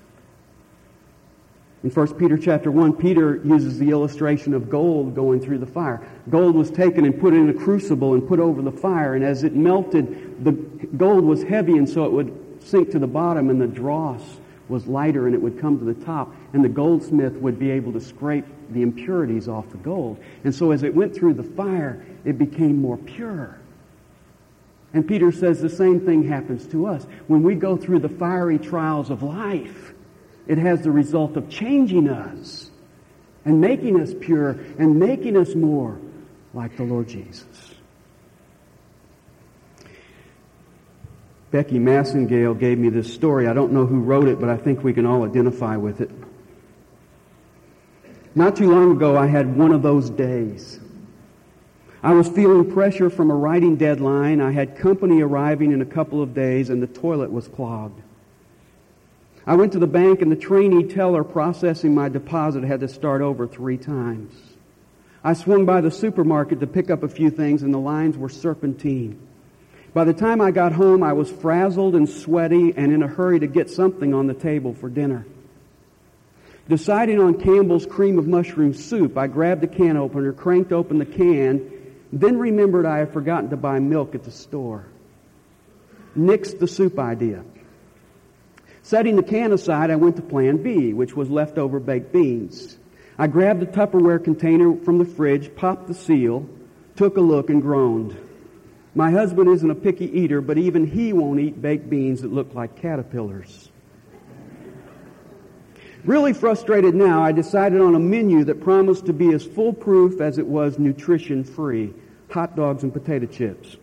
In 1.82 1.90
1 1.90 2.16
Peter 2.16 2.38
chapter 2.38 2.72
1, 2.72 2.94
Peter 2.94 3.38
uses 3.46 3.80
the 3.80 3.90
illustration 3.90 4.54
of 4.54 4.70
gold 4.70 5.16
going 5.16 5.40
through 5.40 5.60
the 5.60 5.66
fire. 5.66 6.06
Gold 6.30 6.56
was 6.56 6.70
taken 6.70 7.06
and 7.06 7.18
put 7.18 7.34
in 7.34 7.50
a 7.50 7.54
crucible 7.54 8.16
and 8.16 8.28
put 8.28 8.40
over 8.40 8.62
the 8.62 8.72
fire, 8.72 9.16
and 9.16 9.24
as 9.24 9.46
it 9.46 9.56
melted, 9.56 10.44
the 10.44 10.52
gold 10.98 11.24
was 11.24 11.42
heavy, 11.44 11.78
and 11.78 11.88
so 11.88 12.04
it 12.04 12.12
would 12.12 12.62
sink 12.62 12.92
to 12.92 13.00
the 13.00 13.08
bottom, 13.08 13.50
and 13.50 13.62
the 13.62 13.68
dross 13.68 14.40
was 14.68 14.88
lighter, 14.88 15.28
and 15.28 15.34
it 15.34 15.42
would 15.42 15.58
come 15.58 15.80
to 15.80 15.86
the 15.86 15.94
top, 16.06 16.36
and 16.52 16.62
the 16.62 16.70
goldsmith 16.70 17.34
would 17.36 17.58
be 17.58 17.72
able 17.72 17.94
to 17.94 18.02
scrape 18.02 18.46
the 18.72 18.82
impurities 18.82 19.48
off 19.48 19.70
the 19.70 19.78
gold. 19.78 20.20
And 20.44 20.54
so 20.54 20.72
as 20.72 20.84
it 20.84 20.94
went 20.94 21.16
through 21.16 21.36
the 21.36 21.44
fire, 21.44 22.06
it 22.26 22.38
became 22.38 22.82
more 22.82 22.98
pure. 22.98 23.58
And 24.94 25.08
Peter 25.08 25.32
says 25.32 25.62
the 25.62 25.70
same 25.70 26.02
thing 26.02 26.28
happens 26.28 26.68
to 26.68 26.88
us. 26.88 27.06
When 27.28 27.42
we 27.42 27.56
go 27.56 27.78
through 27.78 28.00
the 28.00 28.10
fiery 28.10 28.60
trials 28.60 29.10
of 29.10 29.24
life, 29.24 29.94
it 30.50 30.58
has 30.58 30.82
the 30.82 30.92
result 30.92 31.38
of 31.38 31.48
changing 31.48 32.10
us 32.10 32.72
and 33.46 33.62
making 33.62 34.02
us 34.02 34.14
pure 34.20 34.58
and 34.80 35.00
making 35.00 35.38
us 35.38 35.54
more 35.54 36.00
like 36.56 36.76
the 36.76 36.84
Lord 36.84 37.08
Jesus. 37.08 37.46
Becky 41.52 41.78
Massengale 41.78 42.60
gave 42.60 42.80
me 42.80 42.90
this 42.90 43.14
story. 43.14 43.48
I 43.48 43.54
don't 43.54 43.72
know 43.72 43.86
who 43.86 44.00
wrote 44.00 44.28
it, 44.28 44.40
but 44.40 44.50
I 44.50 44.58
think 44.58 44.84
we 44.84 44.92
can 44.92 45.06
all 45.06 45.24
identify 45.24 45.78
with 45.78 46.02
it. 46.02 46.10
Not 48.34 48.56
too 48.56 48.72
long 48.72 48.92
ago, 48.92 49.16
I 49.16 49.28
had 49.28 49.56
one 49.56 49.72
of 49.72 49.84
those 49.84 50.10
days. 50.10 50.80
I 52.02 52.14
was 52.14 52.28
feeling 52.28 52.72
pressure 52.72 53.12
from 53.12 53.30
a 53.30 53.36
writing 53.36 53.76
deadline. 53.76 54.42
I 54.42 54.52
had 54.52 54.78
company 54.78 55.22
arriving 55.22 55.74
in 55.74 55.82
a 55.82 55.86
couple 55.86 56.24
of 56.24 56.34
days, 56.34 56.72
and 56.72 56.82
the 56.82 56.88
toilet 56.88 57.32
was 57.32 57.48
clogged. 57.48 58.02
I 59.50 59.56
went 59.56 59.72
to 59.72 59.80
the 59.80 59.88
bank 59.88 60.22
and 60.22 60.32
the 60.32 60.36
trainee 60.36 60.84
teller 60.84 61.24
processing 61.24 61.96
my 61.96 62.08
deposit 62.08 62.64
had 62.64 62.82
to 62.82 62.88
start 62.88 63.24
over 63.24 63.48
three 63.48 63.78
times. 63.78 64.32
I 65.24 65.34
swung 65.34 65.66
by 65.66 65.82
the 65.82 65.90
supermarket 65.90 66.60
to 66.60 66.68
pick 66.68 66.92
up 66.92 67.02
a 67.02 67.10
few 67.10 67.32
things 67.32 67.64
and 67.64 67.74
the 67.74 67.80
lines 67.80 68.16
were 68.16 68.30
serpentine. 68.30 69.20
By 69.92 70.04
the 70.04 70.14
time 70.14 70.40
I 70.40 70.52
got 70.52 70.74
home, 70.74 71.02
I 71.02 71.14
was 71.14 71.32
frazzled 71.32 71.96
and 71.96 72.08
sweaty 72.08 72.76
and 72.78 72.94
in 72.94 73.02
a 73.02 73.08
hurry 73.08 73.40
to 73.40 73.48
get 73.48 73.72
something 73.72 74.14
on 74.14 74.28
the 74.28 74.36
table 74.36 74.76
for 74.76 74.88
dinner. 74.88 75.26
Deciding 76.68 77.20
on 77.20 77.42
Campbell's 77.42 77.88
cream 77.88 78.20
of 78.20 78.28
mushroom 78.28 78.76
soup, 78.76 79.18
I 79.18 79.26
grabbed 79.26 79.62
the 79.62 79.68
can 79.68 79.98
opener, 79.98 80.32
cranked 80.32 80.72
open 80.72 81.00
the 81.00 81.08
can, 81.08 81.72
then 82.14 82.38
remembered 82.38 82.86
I 82.86 83.00
had 83.00 83.14
forgotten 83.14 83.50
to 83.50 83.58
buy 83.58 83.80
milk 83.80 84.14
at 84.14 84.26
the 84.26 84.32
store. 84.32 84.86
nixed 86.16 86.60
the 86.60 86.68
soup 86.68 87.00
idea. 87.00 87.44
Setting 88.90 89.18
the 89.18 89.22
can 89.22 89.52
aside, 89.52 89.92
I 89.92 89.98
went 89.98 90.16
to 90.16 90.24
plan 90.24 90.64
B, 90.64 90.94
which 90.94 91.16
was 91.16 91.30
leftover 91.30 91.80
baked 91.80 92.12
beans. 92.12 92.76
I 93.20 93.28
grabbed 93.28 93.62
a 93.62 93.68
Tupperware 93.68 94.24
container 94.24 94.76
from 94.78 94.98
the 94.98 95.06
fridge, 95.06 95.56
popped 95.56 95.86
the 95.86 95.94
seal, 95.94 96.50
took 96.96 97.16
a 97.16 97.22
look, 97.22 97.52
and 97.52 97.62
groaned. 97.62 98.18
My 98.96 99.12
husband 99.12 99.48
isn't 99.52 99.70
a 99.70 99.76
picky 99.76 100.06
eater, 100.20 100.42
but 100.42 100.58
even 100.58 100.88
he 100.88 101.14
won't 101.14 101.40
eat 101.40 101.62
baked 101.62 101.88
beans 101.88 102.24
that 102.24 102.34
look 102.34 102.56
like 102.56 102.78
caterpillars. 102.78 103.70
Really 106.04 106.34
frustrated 106.34 106.96
now, 106.96 107.22
I 107.22 107.32
decided 107.32 107.82
on 107.82 107.94
a 107.94 108.00
menu 108.00 108.46
that 108.46 108.60
promised 108.60 109.06
to 109.06 109.14
be 109.14 109.32
as 109.36 109.46
foolproof 109.46 110.20
as 110.20 110.40
it 110.40 110.48
was 110.48 110.80
nutrition 110.80 111.44
free 111.44 111.94
hot 112.32 112.56
dogs 112.56 112.82
and 112.82 112.92
potato 112.92 113.28
chips. 113.28 113.78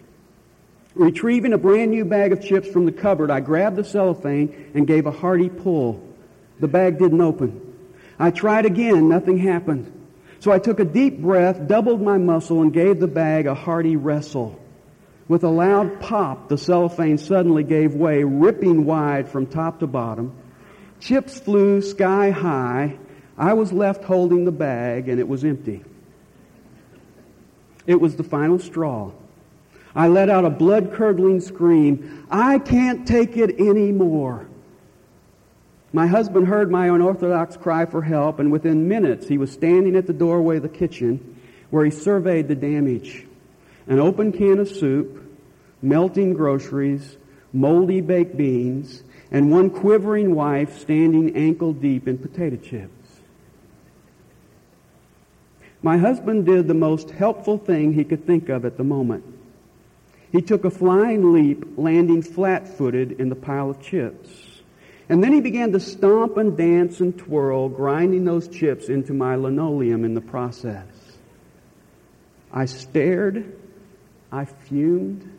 Retrieving 0.97 1.53
a 1.53 1.59
brand 1.59 1.91
new 1.91 2.07
bag 2.07 2.33
of 2.33 2.43
chips 2.43 2.69
from 2.69 2.87
the 2.87 2.93
cupboard, 2.93 3.31
I 3.31 3.41
grabbed 3.41 3.77
the 3.77 3.85
cellophane 3.85 4.71
and 4.75 4.87
gave 4.87 5.05
a 5.05 5.11
hearty 5.11 5.51
pull. 5.51 6.03
The 6.59 6.69
bag 6.69 6.99
didn't 6.99 7.21
open. 7.21 7.61
I 8.19 8.31
tried 8.31 8.65
again, 8.65 9.11
nothing 9.11 9.37
happened. 9.37 9.93
So 10.41 10.51
I 10.53 10.59
took 10.59 10.81
a 10.81 10.87
deep 10.87 11.21
breath, 11.21 11.69
doubled 11.69 12.01
my 12.01 12.17
muscle, 12.17 12.63
and 12.63 12.73
gave 12.73 12.99
the 12.99 13.09
bag 13.09 13.47
a 13.47 13.55
hearty 13.55 13.97
wrestle. 13.97 14.59
With 15.29 15.45
a 15.45 15.51
loud 15.51 16.01
pop, 16.01 16.49
the 16.49 16.57
cellophane 16.57 17.19
suddenly 17.19 17.63
gave 17.63 17.95
way, 17.95 18.25
ripping 18.25 18.87
wide 18.87 19.29
from 19.29 19.49
top 19.49 19.81
to 19.81 19.87
bottom. 19.87 20.33
Chips 21.01 21.39
flew 21.39 21.83
sky 21.83 22.31
high. 22.31 22.97
I 23.37 23.53
was 23.53 23.71
left 23.71 24.03
holding 24.05 24.47
the 24.47 24.53
bag, 24.53 25.11
and 25.11 25.21
it 25.21 25.29
was 25.29 25.45
empty. 25.45 25.85
It 27.87 28.01
was 28.01 28.17
the 28.17 28.25
final 28.25 28.59
straw. 28.59 29.13
I 29.97 30.09
let 30.09 30.29
out 30.29 30.45
a 30.45 30.51
blood 30.51 30.93
curdling 30.93 31.41
scream. 31.41 32.27
I 32.31 32.59
can't 32.59 33.09
take 33.09 33.39
it 33.39 33.59
anymore. 33.59 34.47
My 35.93 36.07
husband 36.07 36.47
heard 36.47 36.71
my 36.71 36.89
unorthodox 36.89 37.57
cry 37.57 37.87
for 37.87 38.03
help, 38.03 38.39
and 38.39 38.53
within 38.53 38.89
minutes 38.89 39.27
he 39.27 39.39
was 39.39 39.51
standing 39.51 39.97
at 39.97 40.07
the 40.07 40.13
doorway 40.13 40.59
of 40.59 40.63
the 40.63 40.69
kitchen 40.69 41.41
where 41.71 41.85
he 41.85 41.91
surveyed 41.91 42.47
the 42.47 42.55
damage. 42.55 43.27
An 43.87 43.99
open 43.99 44.33
can 44.33 44.59
of 44.59 44.69
soup, 44.69 45.25
melting 45.81 46.35
groceries, 46.35 47.17
moldy 47.55 48.03
baked 48.03 48.37
beans, 48.37 49.03
and 49.31 49.51
one 49.51 49.71
quivering 49.71 50.35
wife 50.35 50.79
standing 50.79 51.35
ankle 51.35 51.73
deep 51.73 52.07
in 52.07 52.19
potato 52.19 52.57
chips. 52.57 52.93
My 55.83 55.97
husband 55.97 56.45
did 56.45 56.69
the 56.69 56.75
most 56.75 57.11
helpful 57.11 57.57
thing 57.57 57.95
he 57.95 58.05
could 58.05 58.27
think 58.27 58.51
of 58.51 58.67
at 58.67 58.77
the 58.77 58.85
moment. 58.85 59.25
He 60.33 60.43
took 60.43 60.65
a 60.65 60.71
flying 60.71 61.33
leap, 61.33 61.65
landing 61.77 62.23
flat 62.23 62.77
footed 62.77 63.21
in 63.21 63.29
the 63.29 63.37
pile 63.37 63.71
of 63.71 63.81
chips. 63.81 64.29
And 65.09 65.23
then 65.23 65.33
he 65.33 65.41
began 65.41 65.73
to 65.73 65.81
stomp 65.81 66.37
and 66.37 66.57
dance 66.57 67.01
and 67.01 67.17
twirl, 67.17 67.69
grinding 67.69 68.25
those 68.25 68.49
chips 68.49 68.89
into 68.89 69.15
my 69.15 69.37
linoleum 69.37 70.05
in 70.05 70.15
the 70.15 70.21
process. 70.21 70.87
I 72.53 72.65
stared, 72.65 73.57
I 74.33 74.47
fumed, 74.47 75.31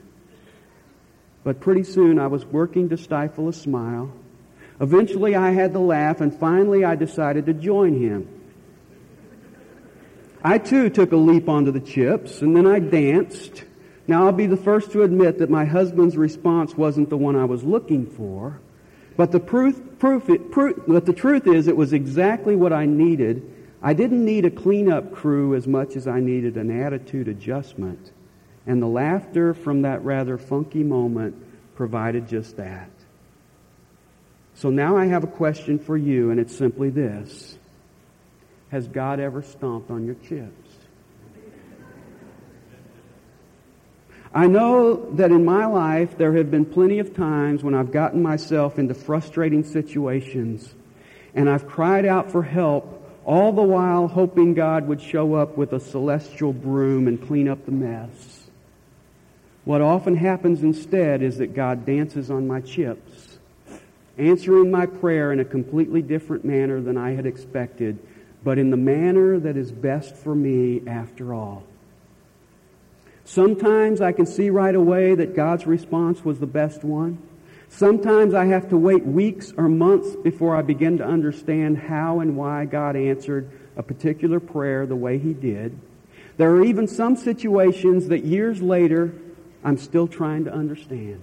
but 1.44 1.60
pretty 1.60 1.84
soon 1.84 2.20
I 2.20 2.28
was 2.28 2.46
working 2.46 2.90
to 2.90 2.98
stifle 2.98 3.50
a 3.50 3.54
smile. 3.54 4.12
Eventually 4.80 5.36
I 5.36 5.52
had 5.52 5.74
to 5.74 5.80
laugh, 5.80 6.22
and 6.22 6.38
finally 6.38 6.86
I 6.86 6.96
decided 6.96 7.46
to 7.48 7.54
join 7.54 8.00
him. 8.00 8.28
I 10.44 10.60
too 10.60 10.90
took 10.90 11.12
a 11.12 11.18
leap 11.18 11.50
onto 11.50 11.72
the 11.72 11.80
chips, 11.82 12.42
and 12.42 12.56
then 12.56 12.68
I 12.68 12.80
danced. 12.80 13.64
Now 14.08 14.26
I'll 14.26 14.32
be 14.32 14.48
the 14.48 14.58
first 14.58 14.92
to 14.92 15.04
admit 15.04 15.38
that 15.40 15.50
my 15.50 15.66
husband's 15.66 16.16
response 16.16 16.76
wasn't 16.76 17.10
the 17.10 17.18
one 17.18 17.36
I 17.36 17.46
was 17.46 17.64
looking 17.64 18.06
for, 18.06 18.60
but 19.18 19.32
the 19.32 19.40
proof, 19.40 19.82
proof, 20.00 20.30
it, 20.30 20.52
proof, 20.52 20.80
but 20.88 21.06
the 21.06 21.14
truth 21.14 21.46
is 21.46 21.68
it 21.68 21.76
was 21.76 21.92
exactly 21.92 22.56
what 22.56 22.72
I 22.72 22.86
needed. 22.86 23.54
I 23.82 23.94
didn't 23.94 24.24
need 24.24 24.46
a 24.46 24.52
cleanup 24.52 25.14
crew 25.14 25.56
as 25.56 25.68
much 25.68 25.96
as 25.96 26.08
I 26.08 26.20
needed 26.20 26.56
an 26.56 26.82
attitude 26.82 27.28
adjustment. 27.28 28.12
And 28.66 28.82
the 28.82 28.88
laughter 28.88 29.54
from 29.54 29.82
that 29.84 30.04
rather 30.04 30.38
funky 30.38 30.84
moment 30.84 31.36
provided 31.76 32.28
just 32.28 32.58
that. 32.58 32.90
So 34.56 34.70
now 34.70 34.98
I 34.98 35.06
have 35.06 35.24
a 35.24 35.28
question 35.28 35.78
for 35.78 35.96
you, 35.96 36.32
and 36.32 36.40
it's 36.40 36.56
simply 36.56 36.90
this 36.90 37.58
Has 38.72 38.88
God 38.88 39.20
ever 39.20 39.42
stomped 39.42 39.92
on 39.92 40.06
your 40.06 40.16
chips? 40.16 40.67
I 44.34 44.48
know 44.48 45.12
that 45.16 45.32
in 45.32 45.46
my 45.46 45.66
life 45.66 46.18
there 46.18 46.34
have 46.34 46.52
been 46.52 46.66
plenty 46.66 47.00
of 47.00 47.16
times 47.16 47.64
when 47.64 47.74
I've 47.74 47.92
gotten 47.92 48.22
myself 48.22 48.78
into 48.78 48.94
frustrating 48.94 49.64
situations 49.64 50.74
and 51.34 51.50
I've 51.50 51.68
cried 51.68 52.06
out 52.06 52.32
for 52.32 52.44
help, 52.44 52.94
all 53.24 53.52
the 53.52 53.62
while 53.62 54.08
hoping 54.08 54.54
God 54.54 54.88
would 54.88 55.02
show 55.02 55.36
up 55.36 55.56
with 55.56 55.74
a 55.74 55.80
celestial 55.80 56.52
broom 56.52 57.08
and 57.08 57.26
clean 57.26 57.48
up 57.48 57.66
the 57.66 57.72
mess. 57.72 58.48
What 59.66 59.82
often 59.82 60.16
happens 60.16 60.64
instead 60.64 61.22
is 61.22 61.38
that 61.38 61.54
God 61.54 61.86
dances 61.86 62.32
on 62.32 62.48
my 62.48 62.62
chips, 62.62 63.38
answering 64.18 64.72
my 64.72 64.86
prayer 64.86 65.32
in 65.32 65.40
a 65.40 65.46
completely 65.46 66.02
different 66.02 66.46
manner 66.46 66.82
than 66.82 66.98
I 66.98 67.12
had 67.12 67.26
expected, 67.26 68.00
but 68.44 68.58
in 68.58 68.72
the 68.72 68.78
manner 68.78 69.40
that 69.40 69.58
is 69.58 69.72
best 69.72 70.16
for 70.16 70.34
me 70.34 70.82
after 70.88 71.34
all. 71.34 71.64
Sometimes 73.28 74.00
I 74.00 74.14
can 74.14 74.26
see 74.26 74.50
right 74.50 74.74
away 74.74 75.14
that 75.14 75.36
God's 75.36 75.68
response 75.68 76.24
was 76.24 76.40
the 76.40 76.48
best 76.48 76.86
one. 76.86 77.22
Sometimes 77.68 78.34
I 78.34 78.46
have 78.46 78.70
to 78.70 78.78
wait 78.78 79.06
weeks 79.06 79.54
or 79.58 79.68
months 79.68 80.16
before 80.16 80.56
I 80.56 80.62
begin 80.62 81.00
to 81.00 81.04
understand 81.06 81.78
how 81.78 82.22
and 82.22 82.38
why 82.38 82.64
God 82.64 82.96
answered 82.96 83.52
a 83.76 83.84
particular 83.84 84.40
prayer 84.40 84.86
the 84.86 84.96
way 84.96 85.18
He 85.18 85.34
did. 85.34 85.78
There 86.38 86.52
are 86.52 86.64
even 86.64 86.88
some 86.88 87.18
situations 87.18 88.08
that 88.08 88.24
years 88.24 88.62
later 88.62 89.14
I'm 89.62 89.78
still 89.78 90.08
trying 90.08 90.46
to 90.46 90.54
understand. 90.54 91.20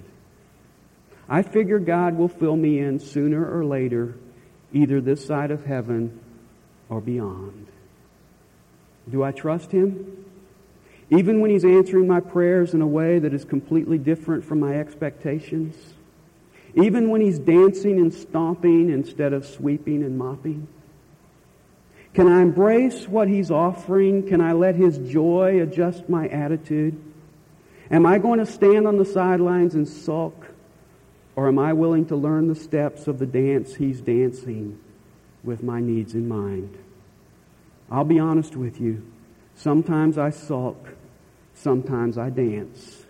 I 1.26 1.40
figure 1.40 1.78
God 1.78 2.18
will 2.18 2.28
fill 2.28 2.54
me 2.56 2.80
in 2.80 3.00
sooner 3.00 3.50
or 3.50 3.64
later, 3.64 4.14
either 4.74 5.00
this 5.00 5.24
side 5.24 5.50
of 5.50 5.64
heaven 5.64 6.20
or 6.90 7.00
beyond. 7.00 7.66
Do 9.10 9.22
I 9.22 9.32
trust 9.32 9.72
Him? 9.72 10.23
Even 11.16 11.40
when 11.40 11.50
He's 11.50 11.64
answering 11.64 12.06
my 12.06 12.20
prayers 12.20 12.74
in 12.74 12.82
a 12.82 12.86
way 12.86 13.18
that 13.18 13.34
is 13.34 13.44
completely 13.44 13.98
different 13.98 14.44
from 14.44 14.60
my 14.60 14.78
expectations? 14.78 15.76
Even 16.74 17.10
when 17.10 17.20
He's 17.20 17.38
dancing 17.38 17.98
and 17.98 18.12
stomping 18.12 18.90
instead 18.90 19.32
of 19.32 19.46
sweeping 19.46 20.02
and 20.02 20.18
mopping? 20.18 20.66
Can 22.14 22.28
I 22.28 22.42
embrace 22.42 23.08
what 23.08 23.28
He's 23.28 23.50
offering? 23.50 24.26
Can 24.28 24.40
I 24.40 24.52
let 24.52 24.74
His 24.74 24.98
joy 24.98 25.60
adjust 25.60 26.08
my 26.08 26.28
attitude? 26.28 27.00
Am 27.90 28.06
I 28.06 28.18
going 28.18 28.38
to 28.38 28.46
stand 28.46 28.86
on 28.86 28.96
the 28.96 29.04
sidelines 29.04 29.74
and 29.74 29.86
sulk? 29.86 30.46
Or 31.36 31.48
am 31.48 31.58
I 31.58 31.72
willing 31.72 32.06
to 32.06 32.16
learn 32.16 32.48
the 32.48 32.54
steps 32.54 33.06
of 33.06 33.18
the 33.18 33.26
dance 33.26 33.74
he's 33.74 34.00
dancing 34.00 34.78
with 35.42 35.62
my 35.62 35.80
needs 35.80 36.14
in 36.14 36.28
mind? 36.28 36.76
I'll 37.90 38.04
be 38.04 38.18
honest 38.18 38.56
with 38.56 38.80
you. 38.80 39.04
Sometimes 39.56 40.16
I 40.16 40.30
sulk. 40.30 40.88
Sometimes 41.54 42.18
I 42.18 42.30
dance. 42.30 43.04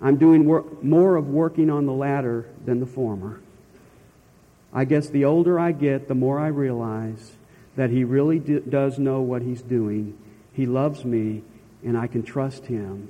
I'm 0.00 0.16
doing 0.16 0.44
work, 0.44 0.82
more 0.82 1.16
of 1.16 1.28
working 1.28 1.70
on 1.70 1.86
the 1.86 1.92
latter 1.92 2.46
than 2.64 2.80
the 2.80 2.86
former. 2.86 3.40
I 4.72 4.84
guess 4.84 5.08
the 5.08 5.24
older 5.24 5.58
I 5.58 5.72
get, 5.72 6.08
the 6.08 6.14
more 6.14 6.38
I 6.38 6.48
realize 6.48 7.32
that 7.76 7.90
he 7.90 8.04
really 8.04 8.38
d- 8.38 8.60
does 8.68 8.98
know 8.98 9.22
what 9.22 9.42
he's 9.42 9.62
doing. 9.62 10.16
He 10.52 10.66
loves 10.66 11.04
me, 11.04 11.42
and 11.84 11.96
I 11.96 12.06
can 12.06 12.22
trust 12.22 12.66
him 12.66 13.08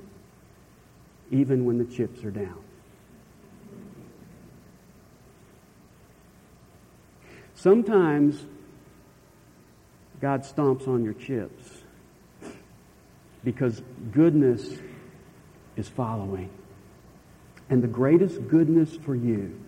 even 1.31 1.65
when 1.65 1.77
the 1.77 1.85
chips 1.85 2.23
are 2.23 2.31
down. 2.31 2.57
Sometimes 7.55 8.45
God 10.21 10.43
stomps 10.43 10.87
on 10.87 11.03
your 11.03 11.13
chips 11.13 11.78
because 13.43 13.81
goodness 14.11 14.77
is 15.75 15.87
following. 15.87 16.49
And 17.69 17.83
the 17.83 17.87
greatest 17.87 18.47
goodness 18.47 18.95
for 18.95 19.15
you 19.15 19.59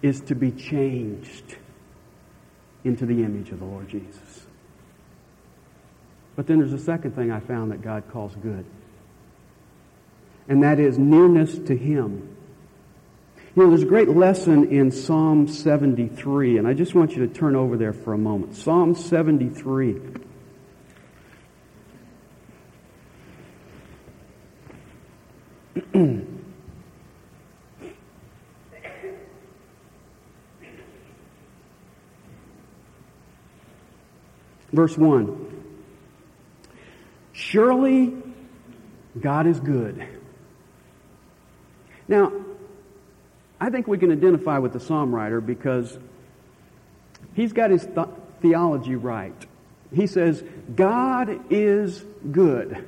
is 0.00 0.20
to 0.22 0.34
be 0.34 0.50
changed 0.50 1.56
into 2.84 3.06
the 3.06 3.22
image 3.22 3.50
of 3.50 3.60
the 3.60 3.64
Lord 3.64 3.88
Jesus. 3.88 4.46
But 6.34 6.46
then 6.46 6.58
there's 6.58 6.72
a 6.72 6.78
second 6.78 7.14
thing 7.14 7.30
I 7.30 7.40
found 7.40 7.70
that 7.72 7.82
God 7.82 8.04
calls 8.10 8.34
good 8.36 8.64
and 10.48 10.62
that 10.62 10.78
is 10.78 10.98
nearness 10.98 11.56
to 11.58 11.76
Him. 11.76 12.36
You 13.54 13.62
know, 13.62 13.68
there's 13.68 13.82
a 13.82 13.86
great 13.86 14.08
lesson 14.08 14.70
in 14.70 14.90
Psalm 14.90 15.46
73, 15.46 16.58
and 16.58 16.66
I 16.66 16.72
just 16.72 16.94
want 16.94 17.12
you 17.12 17.26
to 17.26 17.32
turn 17.32 17.54
over 17.54 17.76
there 17.76 17.92
for 17.92 18.14
a 18.14 18.18
moment. 18.18 18.56
Psalm 18.56 18.94
73. 18.94 20.00
Verse 34.72 34.96
1 34.96 35.48
Surely 37.32 38.14
God 39.20 39.46
is 39.46 39.60
good. 39.60 40.06
Now, 42.08 42.32
I 43.60 43.70
think 43.70 43.86
we 43.86 43.98
can 43.98 44.10
identify 44.10 44.58
with 44.58 44.72
the 44.72 44.80
psalm 44.80 45.14
writer 45.14 45.40
because 45.40 45.96
he's 47.34 47.52
got 47.52 47.70
his 47.70 47.84
th- 47.84 48.08
theology 48.40 48.96
right. 48.96 49.46
He 49.94 50.06
says, 50.06 50.42
God 50.74 51.52
is 51.52 52.02
good. 52.30 52.84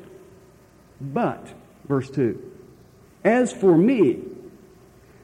But, 1.01 1.47
verse 1.87 2.11
2, 2.11 2.54
as 3.25 3.53
for 3.53 3.77
me, 3.77 4.23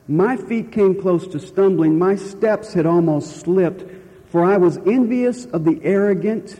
my 0.08 0.36
feet 0.36 0.72
came 0.72 1.00
close 1.00 1.26
to 1.28 1.38
stumbling. 1.38 1.98
My 1.98 2.16
steps 2.16 2.72
had 2.72 2.86
almost 2.86 3.40
slipped, 3.40 3.84
for 4.30 4.44
I 4.44 4.56
was 4.56 4.78
envious 4.78 5.44
of 5.46 5.64
the 5.64 5.80
arrogant 5.82 6.58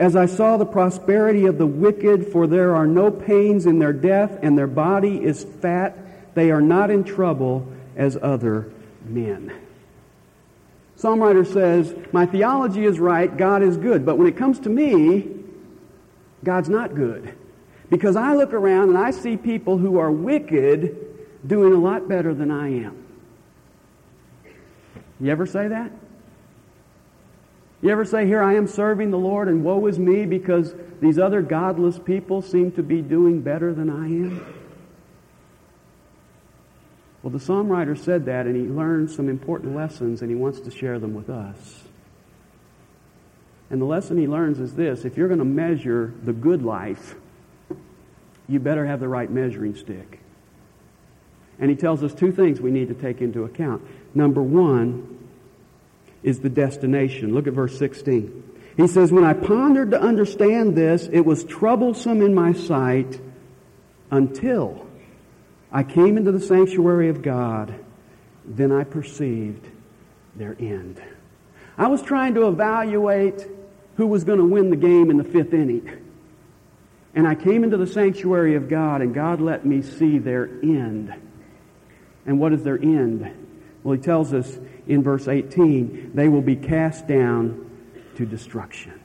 as 0.00 0.16
I 0.16 0.24
saw 0.24 0.56
the 0.56 0.64
prosperity 0.64 1.44
of 1.44 1.58
the 1.58 1.66
wicked, 1.66 2.32
for 2.32 2.46
there 2.46 2.74
are 2.74 2.86
no 2.86 3.10
pains 3.10 3.66
in 3.66 3.78
their 3.78 3.92
death, 3.92 4.38
and 4.42 4.56
their 4.56 4.66
body 4.66 5.22
is 5.22 5.44
fat. 5.60 6.34
They 6.34 6.50
are 6.50 6.62
not 6.62 6.90
in 6.90 7.04
trouble 7.04 7.70
as 7.96 8.16
other 8.16 8.72
men. 9.04 9.52
Psalm 10.96 11.20
writer 11.20 11.44
says, 11.44 11.94
My 12.12 12.24
theology 12.24 12.86
is 12.86 12.98
right, 12.98 13.34
God 13.36 13.62
is 13.62 13.76
good. 13.76 14.06
But 14.06 14.16
when 14.16 14.26
it 14.26 14.38
comes 14.38 14.58
to 14.60 14.70
me, 14.70 15.28
God's 16.44 16.70
not 16.70 16.94
good. 16.94 17.34
Because 17.90 18.16
I 18.16 18.34
look 18.34 18.52
around 18.52 18.90
and 18.90 18.98
I 18.98 19.10
see 19.10 19.36
people 19.36 19.76
who 19.76 19.98
are 19.98 20.10
wicked 20.10 20.96
doing 21.46 21.72
a 21.72 21.78
lot 21.78 22.08
better 22.08 22.32
than 22.32 22.50
I 22.50 22.68
am. 22.84 23.04
You 25.20 25.30
ever 25.30 25.44
say 25.44 25.68
that? 25.68 25.90
You 27.82 27.90
ever 27.90 28.04
say, 28.04 28.26
Here 28.26 28.42
I 28.42 28.54
am 28.54 28.66
serving 28.66 29.10
the 29.10 29.18
Lord, 29.18 29.48
and 29.48 29.64
woe 29.64 29.86
is 29.86 29.98
me 29.98 30.24
because 30.24 30.74
these 31.00 31.18
other 31.18 31.42
godless 31.42 31.98
people 31.98 32.42
seem 32.42 32.72
to 32.72 32.82
be 32.82 33.02
doing 33.02 33.40
better 33.40 33.74
than 33.74 33.90
I 33.90 34.06
am? 34.06 34.54
Well, 37.22 37.30
the 37.30 37.40
psalm 37.40 37.68
writer 37.68 37.96
said 37.96 38.26
that, 38.26 38.46
and 38.46 38.56
he 38.56 38.62
learned 38.62 39.10
some 39.10 39.28
important 39.28 39.74
lessons, 39.74 40.22
and 40.22 40.30
he 40.30 40.36
wants 40.36 40.60
to 40.60 40.70
share 40.70 40.98
them 40.98 41.14
with 41.14 41.28
us. 41.28 41.82
And 43.68 43.80
the 43.80 43.86
lesson 43.86 44.16
he 44.16 44.26
learns 44.26 44.58
is 44.58 44.74
this 44.74 45.04
if 45.04 45.16
you're 45.16 45.28
going 45.28 45.38
to 45.38 45.44
measure 45.44 46.12
the 46.22 46.32
good 46.32 46.62
life, 46.62 47.14
you 48.50 48.60
better 48.60 48.86
have 48.86 49.00
the 49.00 49.08
right 49.08 49.30
measuring 49.30 49.76
stick. 49.76 50.20
And 51.58 51.70
he 51.70 51.76
tells 51.76 52.02
us 52.02 52.14
two 52.14 52.32
things 52.32 52.60
we 52.60 52.70
need 52.70 52.88
to 52.88 52.94
take 52.94 53.20
into 53.20 53.44
account. 53.44 53.82
Number 54.14 54.42
one, 54.42 55.20
is 56.22 56.40
the 56.40 56.48
destination. 56.48 57.34
Look 57.34 57.46
at 57.46 57.52
verse 57.52 57.78
16. 57.78 58.44
He 58.76 58.86
says, 58.86 59.12
When 59.12 59.24
I 59.24 59.32
pondered 59.32 59.90
to 59.92 60.00
understand 60.00 60.76
this, 60.76 61.08
it 61.10 61.20
was 61.20 61.44
troublesome 61.44 62.22
in 62.22 62.34
my 62.34 62.52
sight 62.52 63.20
until 64.10 64.86
I 65.72 65.82
came 65.82 66.16
into 66.16 66.32
the 66.32 66.40
sanctuary 66.40 67.08
of 67.08 67.22
God. 67.22 67.74
Then 68.44 68.72
I 68.72 68.84
perceived 68.84 69.66
their 70.36 70.56
end. 70.58 71.00
I 71.78 71.88
was 71.88 72.02
trying 72.02 72.34
to 72.34 72.48
evaluate 72.48 73.46
who 73.96 74.06
was 74.06 74.24
going 74.24 74.38
to 74.38 74.44
win 74.44 74.70
the 74.70 74.76
game 74.76 75.10
in 75.10 75.16
the 75.16 75.24
fifth 75.24 75.54
inning. 75.54 76.09
And 77.14 77.26
I 77.26 77.34
came 77.34 77.64
into 77.64 77.76
the 77.76 77.86
sanctuary 77.86 78.54
of 78.54 78.68
God, 78.68 79.02
and 79.02 79.14
God 79.14 79.40
let 79.40 79.66
me 79.66 79.82
see 79.82 80.18
their 80.18 80.46
end. 80.62 81.12
And 82.24 82.38
what 82.38 82.52
is 82.52 82.62
their 82.62 82.80
end? 82.80 83.30
Well, 83.82 83.96
he 83.96 84.02
tells 84.02 84.32
us 84.32 84.58
in 84.86 85.02
verse 85.02 85.26
18, 85.26 86.12
they 86.14 86.28
will 86.28 86.42
be 86.42 86.56
cast 86.56 87.06
down 87.06 87.70
to 88.16 88.26
destruction. 88.26 89.00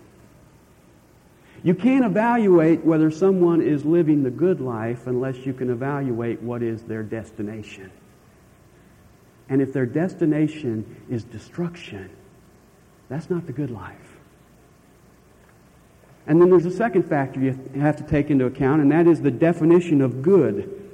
You 1.63 1.73
can't 1.73 2.05
evaluate 2.05 2.85
whether 2.85 3.09
someone 3.09 3.61
is 3.61 3.83
living 3.85 4.21
the 4.21 4.29
good 4.29 4.61
life 4.61 5.07
unless 5.07 5.37
you 5.37 5.53
can 5.53 5.71
evaluate 5.71 6.41
what 6.41 6.61
is 6.61 6.83
their 6.83 7.01
destination. 7.01 7.89
And 9.49 9.61
if 9.61 9.73
their 9.73 9.87
destination 9.87 11.03
is 11.09 11.23
destruction, 11.23 12.11
that's 13.09 13.29
not 13.29 13.47
the 13.47 13.53
good 13.53 13.71
life. 13.71 14.14
And 16.27 16.41
then 16.41 16.49
there's 16.49 16.65
a 16.65 16.71
second 16.71 17.03
factor 17.03 17.39
you 17.39 17.59
have 17.75 17.97
to 17.97 18.03
take 18.03 18.29
into 18.29 18.45
account, 18.45 18.81
and 18.81 18.91
that 18.91 19.07
is 19.07 19.21
the 19.21 19.31
definition 19.31 20.01
of 20.01 20.21
good. 20.21 20.89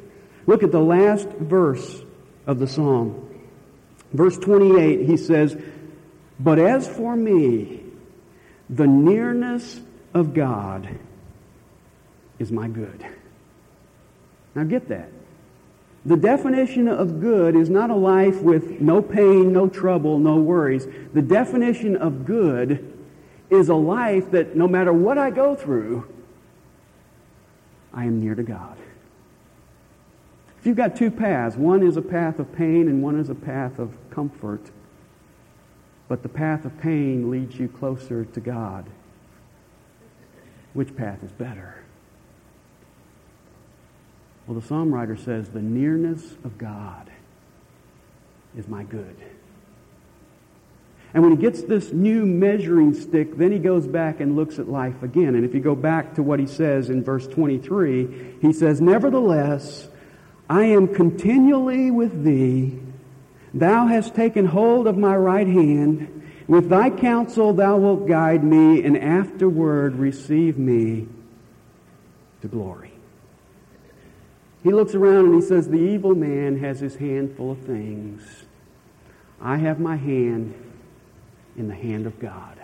Look 0.46 0.64
at 0.64 0.72
the 0.72 0.82
last 0.82 1.28
verse 1.30 2.02
of 2.46 2.60
the 2.60 2.68
psalm. 2.68 3.30
Verse 4.12 4.38
28, 4.38 5.06
he 5.06 5.16
says, 5.16 5.56
But 6.40 6.60
as 6.60 6.88
for 6.88 7.16
me, 7.16 7.84
the 8.70 8.88
nearness 8.88 9.80
of 10.14 10.34
God 10.34 10.90
is 12.40 12.52
my 12.52 12.68
good. 12.68 13.06
Now 14.56 14.64
get 14.64 14.90
that. 14.90 15.10
The 16.06 16.18
definition 16.18 16.88
of 16.88 17.22
good 17.22 17.56
is 17.56 17.70
not 17.70 17.90
a 17.90 17.96
life 17.96 18.42
with 18.42 18.82
no 18.82 19.02
pain, 19.02 19.54
no 19.54 19.70
trouble, 19.70 20.18
no 20.18 20.38
worries. 20.38 20.88
The 21.14 21.22
definition 21.22 21.96
of 21.96 22.26
good 22.26 22.98
is 23.52 23.70
a 23.70 23.76
life 23.76 24.32
that 24.32 24.56
no 24.56 24.68
matter 24.68 24.94
what 24.94 25.18
I 25.18 25.30
go 25.30 25.56
through, 25.56 26.08
I 27.94 28.06
am 28.06 28.22
near 28.22 28.34
to 28.34 28.44
God. 28.44 28.78
If 30.58 30.66
you've 30.66 30.78
got 30.78 30.96
two 30.96 31.12
paths, 31.12 31.58
one 31.58 31.84
is 31.84 31.98
a 31.98 32.02
path 32.02 32.40
of 32.40 32.54
pain 32.54 32.88
and 32.88 33.04
one 33.04 33.20
is 33.20 33.30
a 33.30 33.36
path 33.36 33.78
of 33.78 33.94
comfort, 34.10 34.62
but 36.08 36.24
the 36.24 36.30
path 36.30 36.66
of 36.66 36.80
pain 36.80 37.30
leads 37.30 37.60
you 37.60 37.68
closer 37.68 38.24
to 38.24 38.40
God. 38.40 38.86
Which 40.74 40.96
path 40.96 41.22
is 41.24 41.32
better? 41.32 41.84
Well, 44.48 44.60
the 44.60 44.66
psalm 44.66 44.94
writer 44.94 45.18
says, 45.18 45.50
The 45.50 45.62
nearness 45.62 46.34
of 46.46 46.58
God 46.58 47.12
is 48.56 48.68
my 48.68 48.84
good. 48.84 49.16
And 51.14 51.24
when 51.24 51.36
he 51.36 51.38
gets 51.38 51.64
this 51.64 51.92
new 51.92 52.26
measuring 52.26 52.94
stick, 52.94 53.38
then 53.38 53.52
he 53.52 53.60
goes 53.60 53.86
back 53.86 54.22
and 54.22 54.36
looks 54.36 54.60
at 54.60 54.70
life 54.70 55.04
again. 55.04 55.36
And 55.36 55.44
if 55.44 55.54
you 55.54 55.60
go 55.60 55.76
back 55.76 56.16
to 56.16 56.24
what 56.24 56.40
he 56.40 56.48
says 56.48 56.90
in 56.90 57.04
verse 57.04 57.28
23, 57.28 58.38
he 58.42 58.54
says, 58.54 58.80
Nevertheless, 58.80 59.90
I 60.50 60.66
am 60.66 60.88
continually 60.88 61.92
with 61.92 62.24
thee. 62.24 62.80
Thou 63.54 63.88
hast 63.88 64.16
taken 64.16 64.46
hold 64.46 64.88
of 64.88 64.98
my 64.98 65.16
right 65.16 65.48
hand. 65.48 66.24
With 66.48 66.70
thy 66.70 66.90
counsel 66.90 67.54
thou 67.54 67.78
wilt 67.78 68.08
guide 68.08 68.44
me, 68.44 68.84
and 68.84 68.98
afterward 68.98 69.96
receive 69.96 70.58
me 70.58 71.08
to 72.42 72.48
glory. 72.48 72.92
He 74.64 74.72
looks 74.72 74.96
around 74.96 75.26
and 75.26 75.36
he 75.36 75.42
says, 75.42 75.68
The 75.68 75.78
evil 75.78 76.16
man 76.16 76.60
has 76.60 76.80
his 76.80 76.96
hand 76.96 77.36
full 77.36 77.52
of 77.52 77.60
things. 77.60 78.44
I 79.42 79.58
have 79.58 79.80
my 79.80 79.96
hand 79.96 80.54
in 81.58 81.68
the 81.68 81.76
hand 81.76 82.06
of 82.06 82.20
God. 82.20 82.58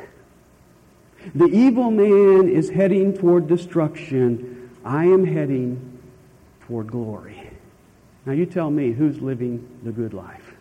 The 1.36 1.46
evil 1.46 1.92
man 1.92 2.50
is 2.50 2.70
heading 2.70 3.18
toward 3.18 3.48
destruction. 3.48 4.70
I 4.86 5.06
am 5.06 5.26
heading 5.26 6.00
toward 6.62 6.88
glory. 6.88 7.50
Now 8.26 8.34
you 8.34 8.46
tell 8.46 8.70
me 8.70 8.92
who's 8.92 9.22
living 9.22 9.68
the 9.84 9.92
good 9.92 10.14
life. 10.14 10.54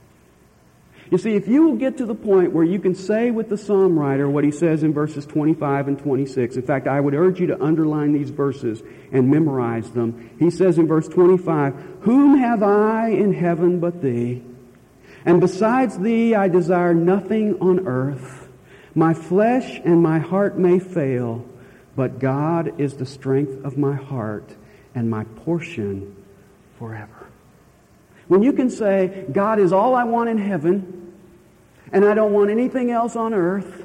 You 1.11 1.19
see, 1.19 1.35
if 1.35 1.47
you 1.47 1.63
will 1.63 1.77
get 1.77 1.99
to 1.99 2.07
the 2.07 2.17
point 2.17 2.53
where 2.53 2.65
you 2.65 2.81
can 2.81 2.95
say 2.95 3.31
with 3.31 3.49
the 3.49 3.57
psalm 3.57 3.97
writer 3.97 4.29
what 4.29 4.43
he 4.43 4.51
says 4.51 4.83
in 4.83 4.93
verses 4.93 5.25
25 5.25 5.89
and 5.89 5.99
26, 5.99 6.57
in 6.57 6.63
fact, 6.63 6.89
I 6.89 7.01
would 7.01 7.15
urge 7.15 7.39
you 7.39 7.47
to 7.49 7.63
underline 7.63 8.13
these 8.13 8.31
verses 8.31 8.83
and 9.13 9.31
memorize 9.31 9.91
them. 9.93 10.31
He 10.41 10.51
says 10.51 10.79
in 10.79 10.89
verse 10.89 11.07
25, 11.07 12.01
Whom 12.01 12.39
have 12.39 12.63
I 12.63 13.11
in 13.11 13.33
heaven 13.33 13.79
but 13.79 14.03
thee? 14.03 14.43
And 15.27 15.41
besides 15.41 15.99
thee 15.99 16.35
I 16.35 16.49
desire 16.49 16.95
nothing 16.95 17.61
on 17.61 17.87
earth. 17.87 18.49
My 18.95 19.13
flesh 19.13 19.81
and 19.85 20.01
my 20.03 20.21
heart 20.21 20.57
may 20.57 20.79
fail, 20.79 21.45
but 21.97 22.19
God 22.19 22.81
is 22.81 22.95
the 22.95 23.05
strength 23.05 23.65
of 23.65 23.77
my 23.77 23.95
heart 23.95 24.55
and 24.95 25.11
my 25.11 25.25
portion 25.25 26.17
forever. 26.79 27.27
When 28.29 28.43
you 28.43 28.53
can 28.53 28.71
say, 28.71 29.27
God 29.31 29.59
is 29.59 29.73
all 29.73 29.95
I 29.95 30.05
want 30.05 30.31
in 30.31 30.39
heaven, 30.39 31.13
and 31.93 32.05
I 32.05 32.15
don't 32.15 32.33
want 32.33 32.51
anything 32.51 32.91
else 32.91 33.17
on 33.17 33.35
earth. 33.35 33.85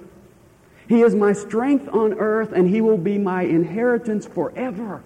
He 0.88 1.02
is 1.02 1.14
my 1.14 1.34
strength 1.34 1.88
on 1.90 2.14
earth, 2.14 2.52
and 2.52 2.70
He 2.70 2.82
will 2.82 2.98
be 2.98 3.18
my 3.18 3.44
inheritance 3.44 4.26
forever. 4.28 5.04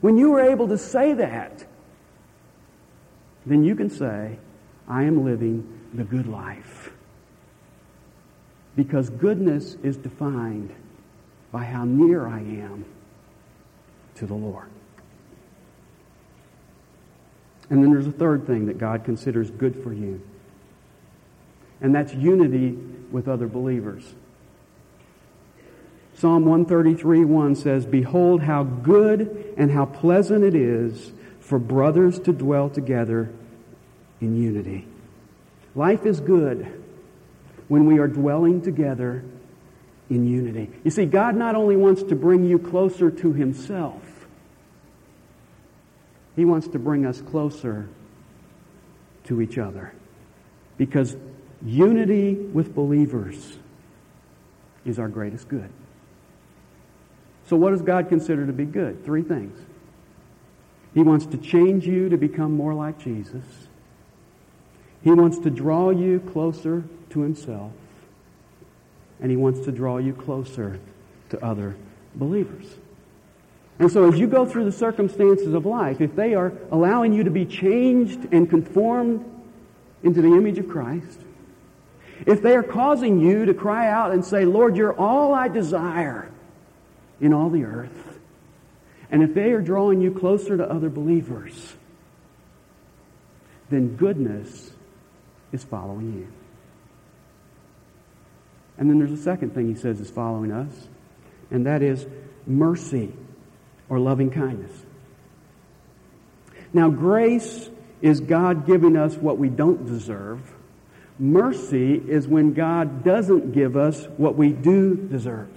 When 0.00 0.16
you 0.18 0.34
are 0.34 0.40
able 0.40 0.68
to 0.68 0.78
say 0.78 1.14
that, 1.14 1.64
then 3.46 3.64
you 3.64 3.74
can 3.74 3.90
say, 3.90 4.38
I 4.92 5.04
am 5.04 5.24
living 5.24 5.66
the 5.94 6.04
good 6.04 6.26
life. 6.26 6.92
Because 8.76 9.08
goodness 9.08 9.74
is 9.82 9.96
defined 9.96 10.74
by 11.50 11.64
how 11.64 11.84
near 11.84 12.26
I 12.26 12.40
am 12.40 12.84
to 14.16 14.26
the 14.26 14.34
Lord. 14.34 14.68
And 17.70 17.82
then 17.82 17.90
there's 17.90 18.06
a 18.06 18.12
third 18.12 18.46
thing 18.46 18.66
that 18.66 18.76
God 18.76 19.02
considers 19.04 19.50
good 19.50 19.82
for 19.82 19.94
you, 19.94 20.20
and 21.80 21.94
that's 21.94 22.12
unity 22.12 22.72
with 23.10 23.28
other 23.28 23.46
believers. 23.46 24.14
Psalm 26.18 26.44
133 26.44 27.24
1 27.24 27.56
says, 27.56 27.86
Behold 27.86 28.42
how 28.42 28.62
good 28.62 29.54
and 29.56 29.70
how 29.70 29.86
pleasant 29.86 30.44
it 30.44 30.54
is 30.54 31.12
for 31.40 31.58
brothers 31.58 32.18
to 32.20 32.32
dwell 32.32 32.68
together 32.68 33.32
in 34.22 34.40
unity. 34.40 34.86
Life 35.74 36.06
is 36.06 36.20
good 36.20 36.80
when 37.68 37.86
we 37.86 37.98
are 37.98 38.08
dwelling 38.08 38.62
together 38.62 39.24
in 40.08 40.26
unity. 40.26 40.70
You 40.84 40.90
see, 40.90 41.06
God 41.06 41.34
not 41.34 41.54
only 41.54 41.76
wants 41.76 42.02
to 42.04 42.14
bring 42.14 42.44
you 42.44 42.58
closer 42.58 43.10
to 43.10 43.32
Himself, 43.32 44.26
He 46.36 46.44
wants 46.44 46.68
to 46.68 46.78
bring 46.78 47.04
us 47.04 47.20
closer 47.20 47.88
to 49.24 49.40
each 49.40 49.58
other. 49.58 49.92
Because 50.76 51.16
unity 51.64 52.34
with 52.34 52.74
believers 52.74 53.58
is 54.84 54.98
our 54.98 55.08
greatest 55.08 55.48
good. 55.48 55.70
So, 57.46 57.56
what 57.56 57.70
does 57.70 57.82
God 57.82 58.08
consider 58.08 58.46
to 58.46 58.52
be 58.52 58.64
good? 58.64 59.04
Three 59.04 59.22
things. 59.22 59.58
He 60.94 61.02
wants 61.02 61.26
to 61.26 61.38
change 61.38 61.86
you 61.86 62.08
to 62.08 62.16
become 62.16 62.52
more 62.52 62.74
like 62.74 62.98
Jesus. 62.98 63.44
He 65.02 65.10
wants 65.10 65.38
to 65.40 65.50
draw 65.50 65.90
you 65.90 66.20
closer 66.32 66.84
to 67.10 67.20
Himself. 67.20 67.72
And 69.20 69.30
He 69.30 69.36
wants 69.36 69.60
to 69.60 69.72
draw 69.72 69.98
you 69.98 70.12
closer 70.12 70.78
to 71.30 71.44
other 71.44 71.76
believers. 72.14 72.66
And 73.78 73.90
so, 73.90 74.10
as 74.10 74.18
you 74.18 74.26
go 74.26 74.46
through 74.46 74.64
the 74.64 74.72
circumstances 74.72 75.54
of 75.54 75.66
life, 75.66 76.00
if 76.00 76.14
they 76.14 76.34
are 76.34 76.52
allowing 76.70 77.12
you 77.12 77.24
to 77.24 77.30
be 77.30 77.44
changed 77.44 78.32
and 78.32 78.48
conformed 78.48 79.24
into 80.02 80.22
the 80.22 80.28
image 80.28 80.58
of 80.58 80.68
Christ, 80.68 81.20
if 82.26 82.42
they 82.42 82.54
are 82.54 82.62
causing 82.62 83.20
you 83.20 83.46
to 83.46 83.54
cry 83.54 83.88
out 83.88 84.12
and 84.12 84.24
say, 84.24 84.44
Lord, 84.44 84.76
you're 84.76 84.94
all 84.94 85.34
I 85.34 85.48
desire 85.48 86.30
in 87.20 87.32
all 87.32 87.50
the 87.50 87.64
earth, 87.64 88.18
and 89.10 89.22
if 89.22 89.34
they 89.34 89.52
are 89.52 89.60
drawing 89.60 90.00
you 90.00 90.12
closer 90.12 90.56
to 90.56 90.70
other 90.70 90.88
believers, 90.88 91.74
then 93.70 93.96
goodness 93.96 94.71
is 95.52 95.62
following 95.64 96.14
you. 96.14 96.28
And 98.78 98.90
then 98.90 98.98
there's 98.98 99.12
a 99.12 99.22
second 99.22 99.54
thing 99.54 99.68
he 99.68 99.74
says 99.74 100.00
is 100.00 100.10
following 100.10 100.50
us, 100.50 100.88
and 101.50 101.66
that 101.66 101.82
is 101.82 102.06
mercy 102.46 103.12
or 103.88 103.98
loving 103.98 104.30
kindness. 104.30 104.72
Now, 106.72 106.88
grace 106.88 107.70
is 108.00 108.20
God 108.20 108.66
giving 108.66 108.96
us 108.96 109.14
what 109.14 109.38
we 109.38 109.48
don't 109.48 109.86
deserve. 109.86 110.40
Mercy 111.18 111.94
is 111.94 112.26
when 112.26 112.54
God 112.54 113.04
doesn't 113.04 113.52
give 113.52 113.76
us 113.76 114.06
what 114.16 114.36
we 114.36 114.52
do 114.52 114.96
deserve. 114.96 115.48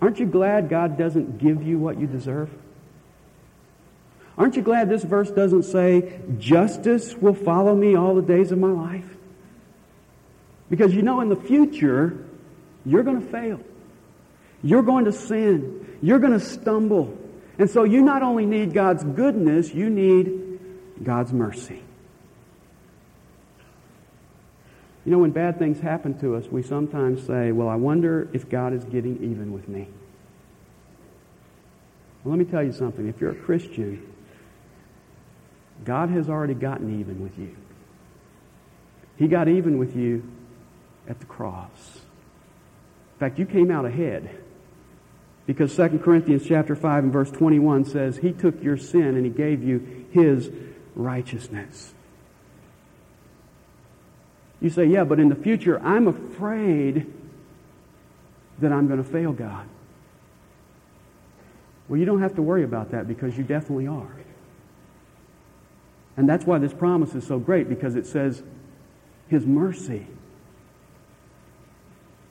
Aren't 0.00 0.18
you 0.18 0.26
glad 0.26 0.68
God 0.68 0.96
doesn't 0.96 1.38
give 1.38 1.62
you 1.62 1.78
what 1.78 2.00
you 2.00 2.06
deserve? 2.06 2.50
Aren't 4.36 4.56
you 4.56 4.62
glad 4.62 4.88
this 4.88 5.04
verse 5.04 5.30
doesn't 5.30 5.64
say, 5.64 6.20
justice 6.38 7.14
will 7.14 7.34
follow 7.34 7.74
me 7.74 7.94
all 7.94 8.14
the 8.14 8.22
days 8.22 8.50
of 8.50 8.58
my 8.58 8.70
life? 8.70 9.04
Because 10.70 10.94
you 10.94 11.02
know 11.02 11.20
in 11.20 11.28
the 11.28 11.36
future, 11.36 12.24
you're 12.86 13.02
going 13.02 13.20
to 13.20 13.26
fail. 13.30 13.60
You're 14.62 14.82
going 14.82 15.04
to 15.04 15.12
sin. 15.12 15.98
You're 16.00 16.18
going 16.18 16.32
to 16.32 16.40
stumble. 16.40 17.18
And 17.58 17.68
so 17.68 17.84
you 17.84 18.02
not 18.02 18.22
only 18.22 18.46
need 18.46 18.72
God's 18.72 19.04
goodness, 19.04 19.74
you 19.74 19.90
need 19.90 20.58
God's 21.02 21.32
mercy. 21.32 21.82
You 25.04 25.12
know, 25.12 25.18
when 25.18 25.32
bad 25.32 25.58
things 25.58 25.80
happen 25.80 26.18
to 26.20 26.36
us, 26.36 26.46
we 26.46 26.62
sometimes 26.62 27.26
say, 27.26 27.52
well, 27.52 27.68
I 27.68 27.74
wonder 27.74 28.28
if 28.32 28.48
God 28.48 28.72
is 28.72 28.84
getting 28.84 29.16
even 29.16 29.52
with 29.52 29.68
me. 29.68 29.88
Well, 32.22 32.36
let 32.36 32.38
me 32.38 32.50
tell 32.50 32.62
you 32.62 32.72
something. 32.72 33.08
If 33.08 33.20
you're 33.20 33.32
a 33.32 33.34
Christian, 33.34 34.11
God 35.84 36.10
has 36.10 36.28
already 36.28 36.54
gotten 36.54 37.00
even 37.00 37.22
with 37.22 37.38
you. 37.38 37.56
He 39.16 39.28
got 39.28 39.48
even 39.48 39.78
with 39.78 39.96
you 39.96 40.22
at 41.08 41.20
the 41.20 41.26
cross. 41.26 42.00
In 43.14 43.18
fact, 43.20 43.38
you 43.38 43.46
came 43.46 43.70
out 43.70 43.84
ahead. 43.84 44.30
Because 45.46 45.74
2 45.74 46.00
Corinthians 46.02 46.44
chapter 46.46 46.76
5 46.76 47.04
and 47.04 47.12
verse 47.12 47.30
21 47.30 47.84
says, 47.86 48.16
He 48.16 48.32
took 48.32 48.62
your 48.62 48.76
sin 48.76 49.16
and 49.16 49.24
He 49.24 49.30
gave 49.30 49.62
you 49.62 50.06
His 50.12 50.50
righteousness. 50.94 51.92
You 54.60 54.70
say, 54.70 54.86
yeah, 54.86 55.02
but 55.02 55.18
in 55.18 55.28
the 55.28 55.34
future, 55.34 55.80
I'm 55.80 56.06
afraid 56.06 57.12
that 58.60 58.72
I'm 58.72 58.86
going 58.86 59.02
to 59.02 59.08
fail 59.08 59.32
God. 59.32 59.66
Well, 61.88 61.98
you 61.98 62.06
don't 62.06 62.22
have 62.22 62.36
to 62.36 62.42
worry 62.42 62.62
about 62.62 62.92
that 62.92 63.08
because 63.08 63.36
you 63.36 63.42
definitely 63.42 63.88
are. 63.88 64.12
And 66.16 66.28
that's 66.28 66.44
why 66.44 66.58
this 66.58 66.72
promise 66.72 67.14
is 67.14 67.26
so 67.26 67.38
great 67.38 67.68
because 67.68 67.94
it 67.94 68.06
says 68.06 68.42
His 69.28 69.46
mercy 69.46 70.06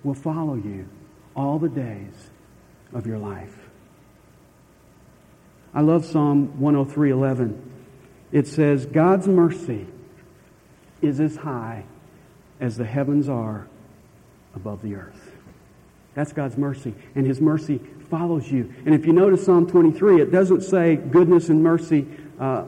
will 0.03 0.13
follow 0.13 0.55
you 0.55 0.87
all 1.35 1.59
the 1.59 1.69
days 1.69 2.29
of 2.93 3.07
your 3.07 3.17
life. 3.17 3.55
I 5.73 5.81
love 5.81 6.05
Psalm 6.05 6.53
103:11. 6.59 7.59
It 8.31 8.47
says, 8.47 8.85
God's 8.85 9.27
mercy 9.27 9.87
is 11.01 11.19
as 11.19 11.35
high 11.35 11.83
as 12.59 12.77
the 12.77 12.85
heavens 12.85 13.27
are 13.27 13.67
above 14.55 14.81
the 14.81 14.95
earth. 14.95 15.31
That's 16.13 16.31
God's 16.31 16.57
mercy. 16.57 16.93
And 17.15 17.25
His 17.25 17.41
mercy 17.41 17.79
follows 18.09 18.49
you. 18.49 18.73
And 18.85 18.93
if 18.93 19.05
you 19.05 19.13
notice 19.13 19.45
Psalm 19.45 19.67
23, 19.67 20.21
it 20.21 20.31
doesn't 20.31 20.61
say 20.61 20.95
goodness 20.95 21.49
and 21.49 21.63
mercy 21.63 22.07
uh, 22.39 22.65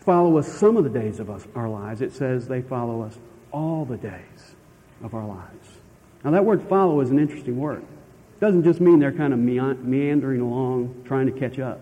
follow 0.00 0.38
us 0.38 0.48
some 0.48 0.76
of 0.76 0.84
the 0.84 0.90
days 0.90 1.20
of 1.20 1.30
us, 1.30 1.46
our 1.54 1.68
lives. 1.68 2.00
It 2.00 2.12
says 2.12 2.48
they 2.48 2.62
follow 2.62 3.02
us 3.02 3.18
all 3.52 3.84
the 3.84 3.96
days 3.96 4.54
of 5.02 5.14
our 5.14 5.26
lives. 5.26 5.68
Now, 6.24 6.32
that 6.32 6.44
word 6.44 6.62
follow 6.68 7.00
is 7.00 7.10
an 7.10 7.18
interesting 7.18 7.58
word. 7.58 7.82
It 7.82 8.40
doesn't 8.40 8.64
just 8.64 8.80
mean 8.80 8.98
they're 8.98 9.12
kind 9.12 9.32
of 9.32 9.38
meandering 9.38 10.40
along 10.40 11.04
trying 11.06 11.26
to 11.26 11.32
catch 11.32 11.58
up. 11.58 11.80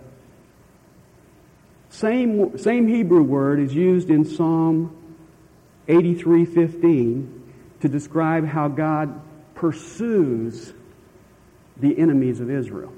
Same, 1.91 2.59
same 2.59 2.87
Hebrew 2.87 3.23
word 3.23 3.61
is 3.61 3.75
used 3.75 4.11
in 4.11 4.25
Psalm 4.25 4.95
83:15 5.89 7.27
to 7.81 7.89
describe 7.89 8.47
how 8.47 8.69
God 8.69 9.21
pursues 9.55 10.73
the 11.77 11.99
enemies 11.99 12.41
of 12.41 12.51
Israel. 12.51 12.93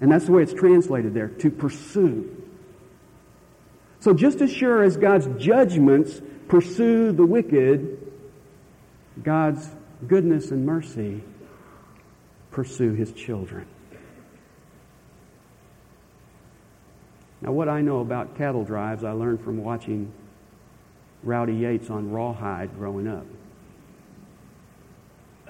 And 0.00 0.10
that's 0.10 0.26
the 0.26 0.32
way 0.32 0.42
it's 0.42 0.54
translated 0.54 1.12
there, 1.12 1.28
to 1.28 1.50
pursue. 1.50 2.39
So 4.00 4.14
just 4.14 4.40
as 4.40 4.50
sure 4.50 4.82
as 4.82 4.96
God's 4.96 5.28
judgments 5.42 6.20
pursue 6.48 7.12
the 7.12 7.24
wicked, 7.24 7.98
God's 9.22 9.68
goodness 10.06 10.50
and 10.50 10.64
mercy 10.64 11.22
pursue 12.50 12.94
his 12.94 13.12
children. 13.12 13.66
Now, 17.42 17.52
what 17.52 17.68
I 17.68 17.80
know 17.80 18.00
about 18.00 18.36
cattle 18.36 18.64
drives, 18.64 19.04
I 19.04 19.12
learned 19.12 19.42
from 19.42 19.62
watching 19.62 20.12
Rowdy 21.22 21.54
Yates 21.54 21.90
on 21.90 22.10
Rawhide 22.10 22.74
growing 22.76 23.06
up. 23.06 23.26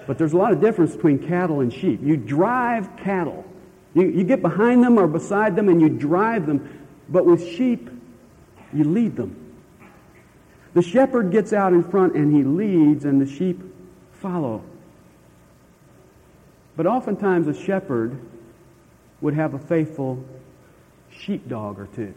But 0.07 0.17
there's 0.17 0.33
a 0.33 0.37
lot 0.37 0.51
of 0.51 0.61
difference 0.61 0.95
between 0.95 1.19
cattle 1.19 1.61
and 1.61 1.71
sheep. 1.71 2.01
You 2.03 2.17
drive 2.17 2.97
cattle. 2.97 3.45
You, 3.93 4.07
you 4.07 4.23
get 4.23 4.41
behind 4.41 4.83
them 4.83 4.97
or 4.97 5.07
beside 5.07 5.55
them 5.55 5.69
and 5.69 5.81
you 5.81 5.89
drive 5.89 6.47
them. 6.47 6.87
But 7.07 7.25
with 7.25 7.47
sheep, 7.47 7.89
you 8.73 8.83
lead 8.83 9.15
them. 9.15 9.35
The 10.73 10.81
shepherd 10.81 11.31
gets 11.31 11.51
out 11.53 11.73
in 11.73 11.83
front 11.83 12.15
and 12.15 12.33
he 12.33 12.43
leads, 12.43 13.05
and 13.05 13.19
the 13.21 13.25
sheep 13.25 13.61
follow. 14.13 14.63
But 16.77 16.85
oftentimes, 16.85 17.47
a 17.47 17.53
shepherd 17.53 18.17
would 19.19 19.33
have 19.33 19.53
a 19.53 19.59
faithful 19.59 20.23
sheepdog 21.11 21.79
or 21.79 21.87
two 21.87 22.13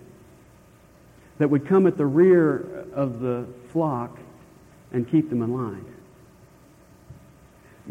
that 1.38 1.50
would 1.50 1.66
come 1.66 1.86
at 1.86 1.96
the 1.96 2.06
rear 2.06 2.86
of 2.94 3.20
the 3.20 3.46
flock 3.70 4.18
and 4.92 5.08
keep 5.10 5.28
them 5.28 5.42
in 5.42 5.52
line. 5.52 5.84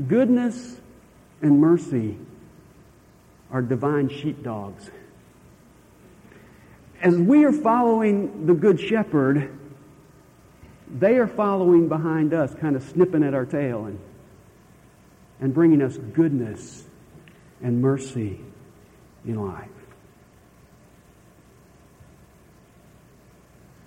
Goodness 0.08 0.80
and 1.42 1.60
mercy 1.60 2.18
are 3.52 3.62
divine 3.62 4.10
sheepdogs. 4.10 4.90
As 7.04 7.18
we 7.18 7.44
are 7.44 7.52
following 7.52 8.46
the 8.46 8.54
Good 8.54 8.80
Shepherd, 8.80 9.52
they 10.90 11.18
are 11.18 11.28
following 11.28 11.90
behind 11.90 12.34
us, 12.34 12.56
kind 12.56 12.78
of 12.78 12.84
snipping 12.84 13.24
at 13.24 13.34
our 13.34 13.46
tail 13.46 13.88
and, 13.88 14.00
and 15.42 15.54
bringing 15.54 15.82
us 15.82 15.98
goodness 15.98 16.86
and 17.62 17.82
mercy 17.82 18.40
in 19.26 19.36
life. 19.36 19.68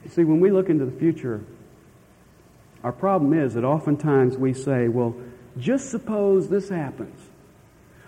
You 0.04 0.10
see, 0.10 0.24
when 0.24 0.38
we 0.38 0.50
look 0.50 0.68
into 0.68 0.84
the 0.84 0.98
future, 0.98 1.42
our 2.84 2.92
problem 2.92 3.32
is 3.32 3.54
that 3.54 3.64
oftentimes 3.64 4.36
we 4.36 4.52
say, 4.52 4.88
well, 4.88 5.16
just 5.56 5.90
suppose 5.90 6.50
this 6.50 6.68
happens. 6.68 7.18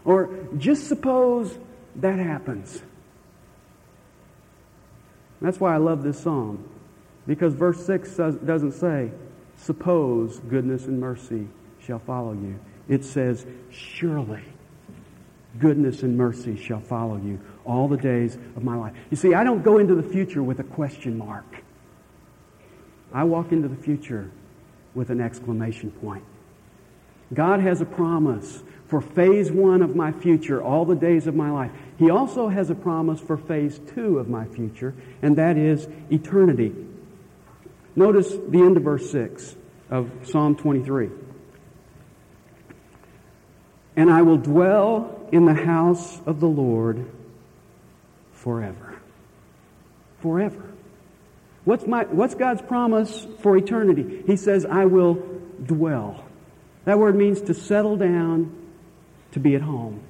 Or 0.04 0.28
just 0.58 0.86
suppose 0.86 1.58
that 1.96 2.18
happens. 2.18 2.82
That's 5.40 5.60
why 5.60 5.74
I 5.74 5.78
love 5.78 6.02
this 6.02 6.20
psalm. 6.20 6.68
Because 7.26 7.54
verse 7.54 7.84
6 7.84 8.16
doesn't 8.16 8.72
say, 8.72 9.10
suppose 9.56 10.38
goodness 10.40 10.86
and 10.86 11.00
mercy 11.00 11.48
shall 11.80 11.98
follow 11.98 12.32
you. 12.32 12.58
It 12.88 13.04
says, 13.04 13.46
surely 13.70 14.42
goodness 15.58 16.02
and 16.02 16.16
mercy 16.16 16.56
shall 16.56 16.80
follow 16.80 17.16
you 17.16 17.40
all 17.64 17.88
the 17.88 17.96
days 17.96 18.36
of 18.56 18.64
my 18.64 18.76
life. 18.76 18.94
You 19.10 19.16
see, 19.16 19.34
I 19.34 19.44
don't 19.44 19.62
go 19.62 19.78
into 19.78 19.94
the 19.94 20.02
future 20.02 20.42
with 20.42 20.60
a 20.60 20.64
question 20.64 21.18
mark. 21.18 21.44
I 23.12 23.24
walk 23.24 23.52
into 23.52 23.68
the 23.68 23.76
future 23.76 24.30
with 24.94 25.10
an 25.10 25.20
exclamation 25.20 25.90
point. 25.90 26.24
God 27.32 27.60
has 27.60 27.80
a 27.80 27.86
promise 27.86 28.62
for 28.86 29.00
phase 29.00 29.52
one 29.52 29.82
of 29.82 29.94
my 29.94 30.12
future, 30.12 30.62
all 30.62 30.84
the 30.84 30.96
days 30.96 31.26
of 31.26 31.34
my 31.34 31.50
life. 31.50 31.70
He 31.98 32.10
also 32.10 32.48
has 32.48 32.70
a 32.70 32.74
promise 32.74 33.20
for 33.20 33.36
phase 33.36 33.80
two 33.94 34.18
of 34.18 34.28
my 34.28 34.44
future, 34.44 34.94
and 35.20 35.36
that 35.36 35.56
is 35.56 35.88
eternity. 36.10 36.72
Notice 37.96 38.28
the 38.28 38.60
end 38.60 38.76
of 38.76 38.84
verse 38.84 39.10
6 39.10 39.56
of 39.90 40.10
Psalm 40.22 40.54
23. 40.54 41.10
And 43.96 44.10
I 44.10 44.22
will 44.22 44.36
dwell 44.36 45.28
in 45.32 45.44
the 45.44 45.54
house 45.54 46.20
of 46.24 46.38
the 46.38 46.46
Lord 46.46 47.10
forever. 48.32 49.00
Forever. 50.20 50.72
What's, 51.64 51.84
my, 51.84 52.04
what's 52.04 52.36
God's 52.36 52.62
promise 52.62 53.26
for 53.40 53.56
eternity? 53.56 54.22
He 54.24 54.36
says, 54.36 54.64
I 54.64 54.84
will 54.84 55.14
dwell. 55.62 56.24
That 56.84 56.98
word 57.00 57.16
means 57.16 57.40
to 57.42 57.54
settle 57.54 57.96
down, 57.96 58.56
to 59.32 59.40
be 59.40 59.56
at 59.56 59.62
home. 59.62 60.00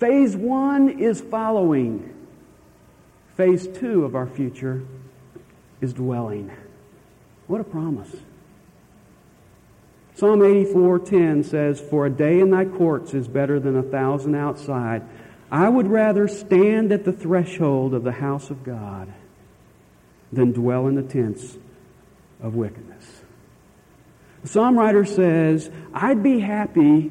Phase 0.00 0.34
one 0.34 0.88
is 0.88 1.20
following. 1.20 2.10
Phase 3.36 3.68
two 3.68 4.06
of 4.06 4.14
our 4.14 4.26
future 4.26 4.82
is 5.82 5.92
dwelling. 5.92 6.50
What 7.46 7.60
a 7.60 7.64
promise. 7.64 8.16
Psalm 10.14 10.40
84:10 10.40 11.42
says, 11.42 11.82
"For 11.82 12.06
a 12.06 12.10
day 12.10 12.40
in 12.40 12.48
thy 12.48 12.64
courts 12.64 13.12
is 13.12 13.28
better 13.28 13.60
than 13.60 13.76
a 13.76 13.82
thousand 13.82 14.34
outside. 14.34 15.02
I 15.52 15.68
would 15.68 15.86
rather 15.86 16.26
stand 16.28 16.92
at 16.92 17.04
the 17.04 17.12
threshold 17.12 17.92
of 17.92 18.02
the 18.02 18.12
house 18.12 18.48
of 18.50 18.64
God 18.64 19.08
than 20.32 20.52
dwell 20.52 20.86
in 20.86 20.94
the 20.94 21.02
tents 21.02 21.58
of 22.42 22.56
wickedness." 22.56 23.22
The 24.40 24.48
psalm 24.48 24.78
writer 24.78 25.04
says, 25.04 25.70
"I'd 25.92 26.22
be 26.22 26.40
happy 26.40 27.10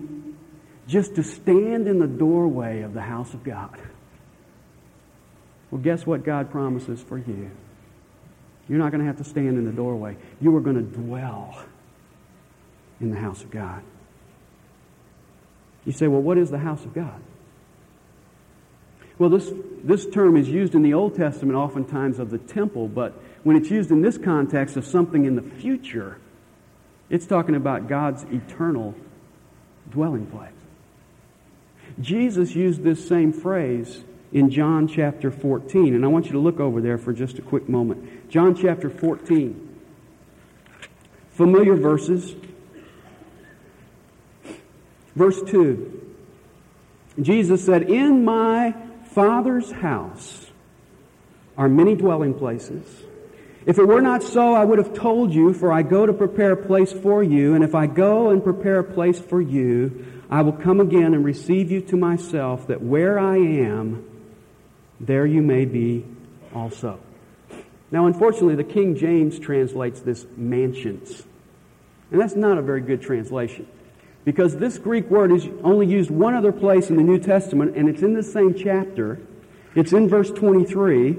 just 0.89 1.15
to 1.15 1.23
stand 1.23 1.87
in 1.87 1.99
the 1.99 2.07
doorway 2.07 2.81
of 2.81 2.93
the 2.93 3.01
house 3.01 3.33
of 3.33 3.43
God." 3.43 3.79
Well, 5.71 5.81
guess 5.81 6.05
what 6.05 6.23
God 6.23 6.51
promises 6.51 7.01
for 7.01 7.17
you? 7.17 7.51
You're 8.67 8.79
not 8.79 8.91
going 8.91 9.01
to 9.01 9.07
have 9.07 9.17
to 9.17 9.23
stand 9.23 9.57
in 9.57 9.65
the 9.65 9.71
doorway. 9.71 10.17
You 10.41 10.55
are 10.55 10.61
going 10.61 10.75
to 10.75 10.81
dwell 10.81 11.63
in 12.99 13.11
the 13.11 13.17
house 13.17 13.41
of 13.43 13.51
God. 13.51 13.81
You 15.85 15.91
say, 15.91 16.07
well, 16.07 16.21
what 16.21 16.37
is 16.37 16.51
the 16.51 16.59
house 16.59 16.83
of 16.85 16.93
God? 16.93 17.21
Well, 19.17 19.29
this, 19.29 19.51
this 19.83 20.05
term 20.05 20.37
is 20.37 20.47
used 20.47 20.75
in 20.75 20.81
the 20.81 20.93
Old 20.93 21.15
Testament 21.15 21.57
oftentimes 21.57 22.19
of 22.19 22.29
the 22.29 22.37
temple, 22.37 22.87
but 22.87 23.13
when 23.43 23.55
it's 23.55 23.69
used 23.69 23.91
in 23.91 24.01
this 24.01 24.17
context 24.17 24.77
of 24.77 24.85
something 24.85 25.25
in 25.25 25.35
the 25.35 25.41
future, 25.41 26.19
it's 27.09 27.25
talking 27.25 27.55
about 27.55 27.87
God's 27.87 28.23
eternal 28.25 28.95
dwelling 29.89 30.27
place. 30.27 30.58
Jesus 31.99 32.55
used 32.55 32.83
this 32.83 33.07
same 33.07 33.33
phrase 33.33 34.03
in 34.31 34.49
John 34.49 34.87
chapter 34.87 35.31
14, 35.31 35.93
and 35.93 36.05
I 36.05 36.07
want 36.07 36.27
you 36.27 36.33
to 36.33 36.39
look 36.39 36.59
over 36.59 36.81
there 36.81 36.97
for 36.97 37.13
just 37.13 37.39
a 37.39 37.41
quick 37.41 37.67
moment. 37.67 38.29
John 38.29 38.55
chapter 38.55 38.89
14. 38.89 39.67
Familiar 41.31 41.75
verses. 41.75 42.35
Verse 45.15 45.41
2 45.43 45.99
Jesus 47.21 47.65
said, 47.65 47.89
In 47.89 48.23
my 48.23 48.73
Father's 49.11 49.71
house 49.71 50.47
are 51.57 51.67
many 51.67 51.95
dwelling 51.95 52.33
places. 52.33 52.85
If 53.65 53.77
it 53.77 53.85
were 53.85 54.01
not 54.01 54.23
so, 54.23 54.53
I 54.53 54.63
would 54.63 54.77
have 54.77 54.93
told 54.93 55.33
you, 55.33 55.53
for 55.53 55.73
I 55.73 55.81
go 55.81 56.05
to 56.05 56.13
prepare 56.13 56.53
a 56.53 56.57
place 56.57 56.93
for 56.93 57.21
you, 57.21 57.55
and 57.55 57.63
if 57.63 57.75
I 57.75 57.87
go 57.87 58.29
and 58.29 58.41
prepare 58.41 58.79
a 58.79 58.83
place 58.83 59.19
for 59.19 59.41
you, 59.41 60.18
I 60.29 60.41
will 60.41 60.53
come 60.53 60.79
again 60.79 61.13
and 61.13 61.25
receive 61.25 61.71
you 61.71 61.81
to 61.81 61.97
myself, 61.97 62.67
that 62.67 62.81
where 62.81 63.17
I 63.17 63.37
am, 63.37 64.05
there 64.99 65.25
you 65.25 65.41
may 65.41 65.65
be 65.65 66.05
also. 66.53 66.99
Now, 67.91 68.05
unfortunately, 68.05 68.55
the 68.55 68.63
King 68.63 68.95
James 68.95 69.39
translates 69.39 70.01
this 70.01 70.27
mansions. 70.37 71.23
And 72.11 72.21
that's 72.21 72.35
not 72.35 72.57
a 72.59 72.61
very 72.61 72.81
good 72.81 73.01
translation. 73.01 73.67
Because 74.23 74.57
this 74.57 74.77
Greek 74.77 75.09
word 75.09 75.31
is 75.31 75.47
only 75.63 75.87
used 75.87 76.11
one 76.11 76.35
other 76.35 76.51
place 76.51 76.89
in 76.89 76.97
the 76.97 77.03
New 77.03 77.19
Testament, 77.19 77.75
and 77.75 77.89
it's 77.89 78.03
in 78.03 78.13
the 78.13 78.21
same 78.21 78.53
chapter. 78.53 79.19
It's 79.73 79.93
in 79.93 80.07
verse 80.07 80.29
23, 80.29 81.13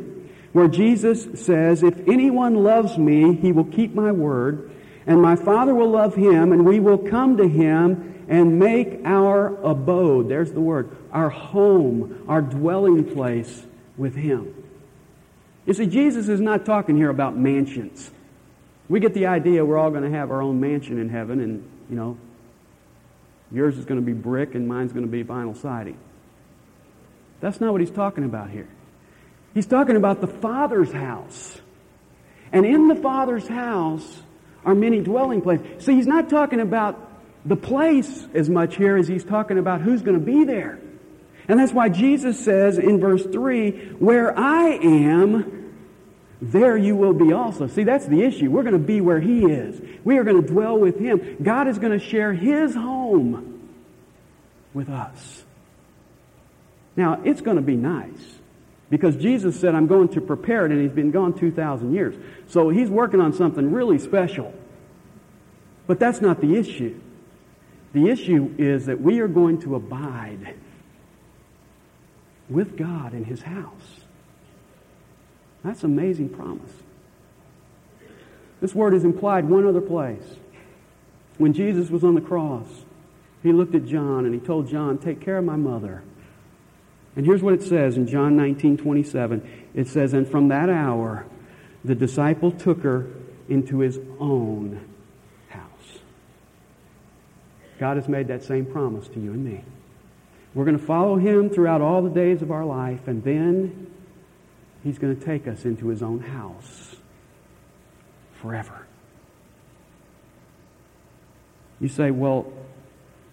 where 0.52 0.68
Jesus 0.68 1.26
says, 1.40 1.82
If 1.82 1.98
anyone 2.08 2.54
loves 2.54 2.96
me, 2.98 3.34
he 3.34 3.50
will 3.50 3.64
keep 3.64 3.94
my 3.94 4.12
word, 4.12 4.70
and 5.06 5.20
my 5.20 5.34
Father 5.34 5.74
will 5.74 5.90
love 5.90 6.14
him, 6.14 6.52
and 6.52 6.64
we 6.64 6.78
will 6.78 6.98
come 6.98 7.36
to 7.38 7.48
him 7.48 8.09
and 8.30 8.58
make 8.58 9.00
our 9.04 9.54
abode. 9.62 10.30
There's 10.30 10.52
the 10.52 10.60
word. 10.60 10.96
Our 11.12 11.28
home, 11.28 12.24
our 12.26 12.40
dwelling 12.40 13.12
place 13.12 13.62
with 13.98 14.14
him. 14.14 14.54
You 15.66 15.74
see, 15.74 15.86
Jesus 15.86 16.28
is 16.28 16.40
not 16.40 16.64
talking 16.64 16.96
here 16.96 17.10
about 17.10 17.36
mansions. 17.36 18.10
We 18.88 19.00
get 19.00 19.12
the 19.12 19.26
idea 19.26 19.62
we're 19.64 19.76
all 19.76 19.90
going 19.90 20.10
to 20.10 20.16
have 20.16 20.30
our 20.30 20.40
own 20.40 20.58
mansion 20.58 20.98
in 20.98 21.10
heaven, 21.10 21.40
and, 21.40 21.68
you 21.90 21.96
know, 21.96 22.16
Yours 23.52 23.76
is 23.76 23.84
going 23.84 24.00
to 24.00 24.06
be 24.06 24.12
brick 24.12 24.54
and 24.54 24.68
mine's 24.68 24.92
going 24.92 25.04
to 25.04 25.10
be 25.10 25.24
vinyl 25.24 25.56
siding. 25.56 25.98
That's 27.40 27.60
not 27.60 27.72
what 27.72 27.80
he's 27.80 27.90
talking 27.90 28.24
about 28.24 28.50
here. 28.50 28.68
He's 29.54 29.66
talking 29.66 29.96
about 29.96 30.20
the 30.20 30.26
Father's 30.26 30.92
house. 30.92 31.60
And 32.52 32.64
in 32.64 32.88
the 32.88 32.94
Father's 32.94 33.48
house 33.48 34.22
are 34.64 34.74
many 34.74 35.00
dwelling 35.00 35.40
places. 35.40 35.84
See, 35.84 35.94
he's 35.94 36.06
not 36.06 36.28
talking 36.28 36.60
about 36.60 37.09
the 37.44 37.56
place 37.56 38.26
as 38.34 38.48
much 38.50 38.76
here 38.76 38.96
as 38.96 39.08
he's 39.08 39.24
talking 39.24 39.58
about 39.58 39.80
who's 39.80 40.02
going 40.02 40.18
to 40.18 40.24
be 40.24 40.44
there. 40.44 40.78
And 41.48 41.58
that's 41.58 41.72
why 41.72 41.88
Jesus 41.88 42.38
says 42.38 42.78
in 42.78 43.00
verse 43.00 43.24
3, 43.24 43.70
Where 43.98 44.38
I 44.38 44.68
am, 44.68 45.74
there 46.40 46.76
you 46.76 46.94
will 46.94 47.12
be 47.12 47.32
also. 47.32 47.66
See, 47.66 47.84
that's 47.84 48.06
the 48.06 48.22
issue. 48.22 48.50
We're 48.50 48.62
going 48.62 48.74
to 48.74 48.78
be 48.78 49.00
where 49.00 49.20
He 49.20 49.44
is. 49.44 49.80
We 50.04 50.18
are 50.18 50.24
going 50.24 50.40
to 50.40 50.46
dwell 50.46 50.78
with 50.78 50.98
Him. 50.98 51.38
God 51.42 51.66
is 51.66 51.78
going 51.78 51.98
to 51.98 52.04
share 52.04 52.32
His 52.32 52.74
home 52.74 53.68
with 54.72 54.88
us. 54.88 55.44
Now, 56.96 57.20
it's 57.24 57.40
going 57.40 57.56
to 57.56 57.62
be 57.62 57.76
nice 57.76 58.38
because 58.88 59.16
Jesus 59.16 59.58
said, 59.58 59.74
I'm 59.74 59.86
going 59.86 60.08
to 60.10 60.20
prepare 60.20 60.66
it, 60.66 60.72
and 60.72 60.80
He's 60.80 60.92
been 60.92 61.10
gone 61.10 61.38
2,000 61.38 61.92
years. 61.92 62.14
So 62.48 62.68
He's 62.68 62.88
working 62.88 63.20
on 63.20 63.32
something 63.32 63.72
really 63.72 63.98
special. 63.98 64.54
But 65.86 65.98
that's 65.98 66.20
not 66.20 66.40
the 66.40 66.54
issue. 66.56 67.00
The 67.92 68.08
issue 68.08 68.54
is 68.58 68.86
that 68.86 69.00
we 69.00 69.20
are 69.20 69.28
going 69.28 69.60
to 69.62 69.74
abide 69.74 70.54
with 72.48 72.76
God 72.76 73.14
in 73.14 73.24
His 73.24 73.42
house. 73.42 74.00
That's 75.64 75.84
amazing 75.84 76.30
promise. 76.30 76.72
This 78.60 78.74
word 78.74 78.94
is 78.94 79.04
implied 79.04 79.46
one 79.46 79.66
other 79.66 79.80
place. 79.80 80.36
When 81.38 81.52
Jesus 81.52 81.90
was 81.90 82.04
on 82.04 82.14
the 82.14 82.20
cross, 82.20 82.68
he 83.42 83.52
looked 83.52 83.74
at 83.74 83.86
John 83.86 84.26
and 84.26 84.34
he 84.34 84.40
told 84.40 84.68
John, 84.68 84.98
Take 84.98 85.20
care 85.20 85.38
of 85.38 85.44
my 85.44 85.56
mother. 85.56 86.02
And 87.16 87.26
here's 87.26 87.42
what 87.42 87.54
it 87.54 87.62
says 87.62 87.96
in 87.96 88.06
John 88.06 88.36
19 88.36 88.76
27. 88.76 89.68
It 89.74 89.88
says, 89.88 90.12
And 90.12 90.28
from 90.28 90.48
that 90.48 90.68
hour, 90.68 91.26
the 91.84 91.94
disciple 91.94 92.52
took 92.52 92.82
her 92.82 93.08
into 93.48 93.78
his 93.78 93.98
own. 94.18 94.89
God 97.80 97.96
has 97.96 98.08
made 98.08 98.28
that 98.28 98.44
same 98.44 98.64
promise 98.64 99.08
to 99.08 99.18
you 99.18 99.32
and 99.32 99.44
me. 99.44 99.64
We're 100.54 100.64
going 100.64 100.78
to 100.78 100.84
follow 100.84 101.16
him 101.16 101.50
throughout 101.50 101.80
all 101.80 102.02
the 102.02 102.10
days 102.10 102.42
of 102.42 102.52
our 102.52 102.64
life, 102.64 103.08
and 103.08 103.24
then 103.24 103.90
He's 104.82 104.98
going 104.98 105.16
to 105.16 105.24
take 105.24 105.46
us 105.46 105.64
into 105.64 105.88
his 105.88 106.02
own 106.02 106.20
house 106.20 106.96
forever. 108.40 108.86
You 111.80 111.88
say, 111.88 112.10
well, 112.10 112.52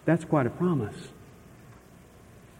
that's 0.05 0.25
quite 0.25 0.45
a 0.45 0.49
promise. 0.49 0.95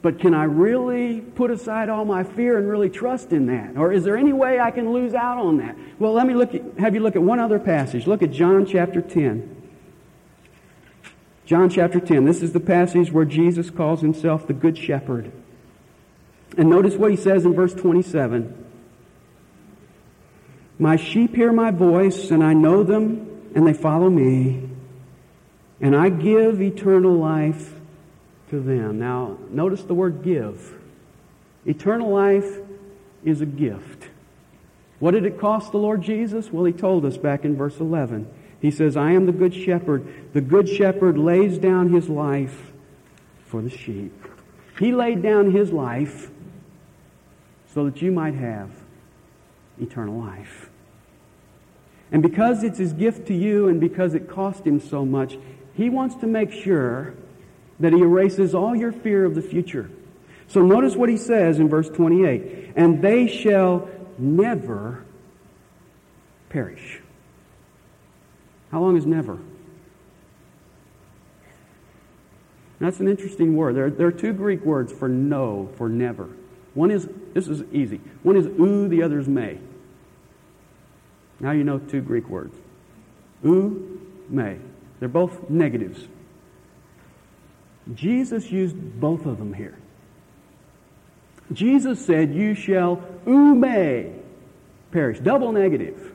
But 0.02 0.20
can 0.20 0.34
I 0.34 0.44
really 0.44 1.20
put 1.20 1.52
aside 1.52 1.90
all 1.90 2.06
my 2.06 2.24
fear 2.24 2.58
and 2.58 2.70
really 2.70 2.90
trust 2.90 3.32
in 3.32 3.48
that? 3.48 3.78
Or 3.78 3.92
is 3.92 4.04
there 4.04 4.16
any 4.16 4.32
way 4.32 4.60
I 4.60 4.72
can 4.72 4.94
lose 4.94 5.14
out 5.14 5.38
on 5.38 5.58
that? 5.58 5.76
Well, 6.00 6.14
let 6.14 6.28
me 6.28 6.34
look 6.34 6.56
at, 6.56 6.62
have 6.80 6.94
you 6.94 7.02
look 7.02 7.16
at 7.16 7.22
one 7.22 7.40
other 7.40 7.60
passage. 7.60 8.08
Look 8.08 8.22
at 8.22 8.32
John 8.32 8.66
chapter 8.66 9.02
10. 9.02 9.57
John 11.48 11.70
chapter 11.70 12.02
10. 12.02 12.26
This 12.26 12.41
is 12.41 12.52
the 12.52 12.60
passage 12.60 13.10
where 13.10 13.24
Jesus 13.24 13.70
calls 13.70 14.02
himself 14.02 14.45
the 14.45 14.54
Good 14.54 14.78
Shepherd. 14.78 15.32
And 16.58 16.70
notice 16.70 16.95
what 16.95 17.10
he 17.10 17.16
says 17.16 17.45
in 17.45 17.54
verse 17.54 17.74
27. 17.74 18.66
My 20.78 20.98
sheep 20.98 21.34
hear 21.34 21.54
my 21.54 21.72
voice, 21.72 22.32
and 22.32 22.43
I 22.43 22.52
know 22.52 22.84
them, 22.84 23.52
and 23.56 23.66
they 23.66 23.72
follow 23.72 24.10
me. 24.10 24.70
And 25.80 25.95
I 25.95 26.10
give 26.10 26.62
eternal 26.62 27.14
life 27.14 27.76
to 28.50 28.60
them. 28.60 29.00
Now, 29.00 29.38
notice 29.50 29.84
the 29.84 29.93
word 29.93 30.24
give. 30.24 30.76
Eternal 31.66 32.10
life 32.10 32.58
is 33.24 33.39
a 33.39 33.45
gift. 33.45 34.10
What 35.00 35.12
did 35.12 35.26
it 35.26 35.39
cost 35.39 35.72
the 35.72 35.78
Lord 35.78 36.02
Jesus? 36.02 36.52
Well, 36.52 36.66
he 36.66 36.74
told 36.74 37.06
us 37.06 37.16
back 37.16 37.45
in 37.45 37.56
verse 37.56 37.80
11. 37.80 38.30
He 38.62 38.72
says, 38.72 38.97
I 38.97 39.12
am 39.12 39.26
the 39.26 39.32
good 39.32 39.53
shepherd. 39.53 40.34
The 40.34 40.41
good 40.41 40.68
shepherd 40.68 41.18
lays 41.18 41.58
down 41.58 41.89
his 41.89 42.10
life 42.10 42.72
for 43.45 43.62
the 43.62 43.70
sheep. 43.70 44.14
He 44.80 44.93
laid 44.93 45.22
down 45.22 45.51
his 45.51 45.72
life 45.72 46.30
so 47.74 47.86
that 47.86 48.01
you 48.01 48.12
might 48.12 48.36
have 48.36 48.70
eternal 49.80 50.20
life. 50.20 50.70
And 52.12 52.24
because 52.24 52.64
it's 52.64 52.80
his 52.80 52.93
gift 52.93 53.28
to 53.28 53.34
you 53.34 53.68
and 53.68 53.80
because 53.80 54.14
it 54.16 54.30
cost 54.30 54.66
him 54.66 54.80
so 54.80 55.05
much, 55.05 55.38
he 55.74 55.89
wants 55.89 56.16
to 56.18 56.28
make 56.28 56.51
sure 56.51 57.14
that 57.80 57.93
he 57.93 57.99
erases 57.99 58.55
all 58.55 58.76
your 58.76 58.91
fear 58.91 59.26
of 59.26 59.36
the 59.36 59.41
future. 59.41 59.89
So 60.47 60.62
notice 60.62 60.95
what 60.95 61.10
he 61.10 61.18
says 61.18 61.60
in 61.60 61.70
verse 61.70 61.89
28. 61.89 62.74
And 62.76 63.01
they 63.01 63.28
shall 63.28 63.89
never 64.18 65.03
perish. 66.49 67.01
How 68.72 68.82
long 68.82 68.97
is 68.97 69.05
never? 69.05 69.38
That's 72.80 72.99
an 72.99 73.07
interesting 73.07 73.55
word. 73.55 73.76
There, 73.76 73.89
there 73.89 74.07
are 74.07 74.11
two 74.11 74.34
Greek 74.34 74.63
words 74.63 74.91
for 74.91 75.07
no, 75.07 75.70
for 75.78 75.89
never. 75.89 76.30
One 76.74 76.91
is, 76.91 77.09
this 77.34 77.47
is 77.47 77.63
easy. 77.72 77.99
One 78.22 78.36
is 78.36 78.45
oo, 78.45 78.88
the 78.88 79.01
other 79.01 79.20
is 79.20 79.28
may. 79.28 79.57
Now 81.39 81.51
you 81.51 81.63
know 81.63 81.80
two 81.80 82.01
Greek 82.01 82.30
words. 82.30 82.55
Oo, 83.45 83.99
may. 84.30 84.57
They're 84.99 85.09
both 85.09 85.49
negatives. 85.49 86.07
Jesus 87.93 88.51
used 88.51 88.76
both 88.99 89.26
of 89.26 89.38
them 89.38 89.53
here. 89.53 89.78
Jesus 91.53 92.05
said, 92.05 92.34
You 92.34 92.53
shall 92.53 93.01
ume 93.26 94.22
perish. 94.91 95.20
Double 95.20 95.51
negative. 95.51 96.13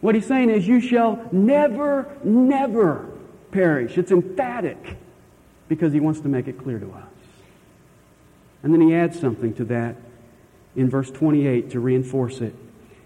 What 0.00 0.14
he's 0.14 0.26
saying 0.26 0.50
is, 0.50 0.66
You 0.66 0.80
shall 0.80 1.28
never, 1.32 2.08
never 2.24 3.08
perish. 3.52 3.98
It's 3.98 4.12
emphatic 4.12 4.96
because 5.68 5.92
he 5.92 6.00
wants 6.00 6.20
to 6.20 6.28
make 6.28 6.48
it 6.48 6.58
clear 6.58 6.78
to 6.78 6.90
us. 6.92 7.04
And 8.62 8.72
then 8.74 8.80
he 8.80 8.94
adds 8.94 9.18
something 9.18 9.54
to 9.54 9.64
that 9.66 9.96
in 10.76 10.90
verse 10.90 11.10
28 11.10 11.70
to 11.70 11.80
reinforce 11.80 12.40
it. 12.40 12.54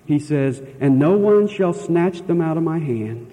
He 0.07 0.19
says, 0.19 0.63
And 0.81 0.99
no 0.99 1.17
one 1.17 1.49
shall 1.49 1.73
snatch 1.73 2.27
them 2.27 2.41
out 2.41 2.57
of 2.57 2.63
my 2.63 2.79
hand. 2.79 3.31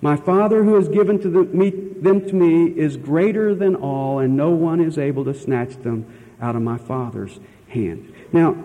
My 0.00 0.16
Father 0.16 0.62
who 0.62 0.76
has 0.76 0.88
given 0.88 1.18
to 1.20 1.28
the, 1.28 1.44
me, 1.44 1.70
them 1.70 2.20
to 2.28 2.32
me 2.32 2.66
is 2.66 2.96
greater 2.96 3.54
than 3.54 3.74
all, 3.74 4.20
and 4.20 4.36
no 4.36 4.50
one 4.50 4.80
is 4.80 4.96
able 4.96 5.24
to 5.24 5.34
snatch 5.34 5.76
them 5.82 6.06
out 6.40 6.54
of 6.54 6.62
my 6.62 6.78
Father's 6.78 7.38
hand. 7.68 8.12
Now, 8.32 8.56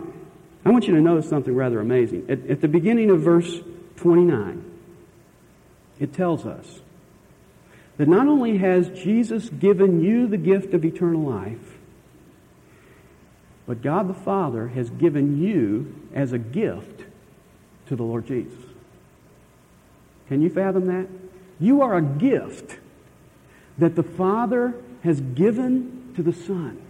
I 0.64 0.70
want 0.70 0.88
you 0.88 0.94
to 0.96 1.02
notice 1.02 1.28
something 1.28 1.54
rather 1.54 1.80
amazing. 1.80 2.28
At, 2.30 2.48
at 2.48 2.62
the 2.62 2.68
beginning 2.68 3.10
of 3.10 3.22
verse 3.22 3.62
29, 3.98 4.72
it 6.00 6.14
tells 6.14 6.46
us 6.46 6.82
that 7.98 8.08
not 8.08 8.28
only 8.28 8.58
has 8.58 8.90
Jesus 8.90 9.50
given 9.50 10.04
you 10.04 10.28
the 10.28 10.38
gift 10.38 10.74
of 10.74 10.84
eternal 10.84 11.22
life, 11.22 11.78
but 13.66 13.82
God 13.82 14.10
the 14.10 14.14
Father 14.14 14.68
has 14.70 14.90
given 14.90 15.42
you 15.42 15.96
as 16.14 16.34
a 16.34 16.38
gift 16.38 17.04
to 17.88 17.96
the 17.96 18.04
Lord 18.04 18.28
Jesus. 18.28 18.60
Can 20.28 20.42
you 20.42 20.50
fathom 20.50 20.88
that? 20.88 21.08
You 21.60 21.82
are 21.82 21.96
a 21.96 22.02
gift 22.02 22.78
that 23.78 23.96
the 23.96 24.04
Father 24.04 24.74
has 25.04 25.22
given 25.22 26.14
to 26.16 26.24
the 26.24 26.34
Son. 26.34 26.82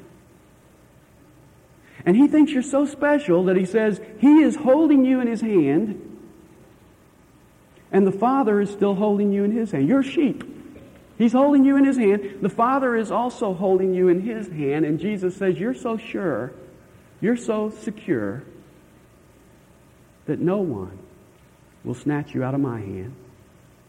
And 2.05 2.15
he 2.15 2.27
thinks 2.27 2.51
you're 2.51 2.63
so 2.63 2.85
special 2.85 3.45
that 3.45 3.55
he 3.55 3.65
says 3.65 4.01
he 4.19 4.41
is 4.41 4.55
holding 4.55 5.05
you 5.05 5.19
in 5.19 5.27
his 5.27 5.41
hand 5.41 6.12
and 7.93 8.07
the 8.07 8.11
Father 8.11 8.59
is 8.59 8.71
still 8.71 8.95
holding 8.95 9.31
you 9.31 9.43
in 9.43 9.51
his 9.51 9.71
hand. 9.71 9.87
You're 9.87 10.03
sheep. 10.03 10.43
He's 11.17 11.31
holding 11.31 11.63
you 11.63 11.77
in 11.77 11.85
his 11.85 11.95
hand. 11.95 12.39
The 12.41 12.49
Father 12.49 12.95
is 12.95 13.11
also 13.11 13.53
holding 13.53 13.93
you 13.93 14.09
in 14.09 14.19
his 14.19 14.49
hand. 14.49 14.83
And 14.83 14.99
Jesus 14.99 15.37
says, 15.37 15.59
You're 15.59 15.75
so 15.75 15.95
sure, 15.97 16.51
you're 17.21 17.37
so 17.37 17.69
secure 17.69 18.43
that 20.25 20.39
no 20.39 20.57
one 20.57 20.97
will 21.83 21.93
snatch 21.93 22.33
you 22.33 22.43
out 22.43 22.55
of 22.55 22.61
my 22.61 22.79
hand. 22.79 23.13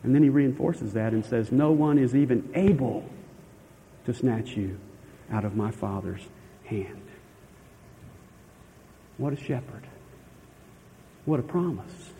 And 0.02 0.14
then 0.14 0.22
he 0.22 0.28
reinforces 0.28 0.92
that 0.92 1.14
and 1.14 1.24
says, 1.24 1.50
No 1.50 1.72
one 1.72 1.98
is 1.98 2.14
even 2.14 2.50
able 2.54 3.08
to 4.04 4.12
snatch 4.12 4.50
you 4.50 4.78
out 5.32 5.46
of 5.46 5.56
my 5.56 5.70
Father's 5.70 6.22
hand. 6.66 7.00
What 9.16 9.32
a 9.32 9.36
shepherd. 9.36 9.86
What 11.24 11.40
a 11.40 11.42
promise. 11.42 12.10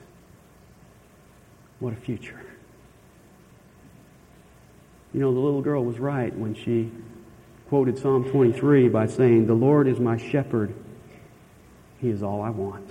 What 1.85 1.93
a 1.93 1.97
future. 1.97 2.41
You 5.13 5.21
know, 5.21 5.35
the 5.35 5.39
little 5.39 5.61
girl 5.61 5.85
was 5.85 5.99
right 5.99 6.35
when 6.35 6.55
she 6.55 6.91
quoted 7.69 7.99
Psalm 7.99 8.25
23 8.25 8.89
by 8.89 9.07
saying, 9.07 9.47
The 9.47 9.53
Lord 9.53 9.87
is 9.87 10.01
my 10.01 10.17
shepherd. 10.17 10.75
He 12.01 12.09
is 12.09 12.23
all 12.23 12.41
I 12.41 12.49
want. 12.49 12.89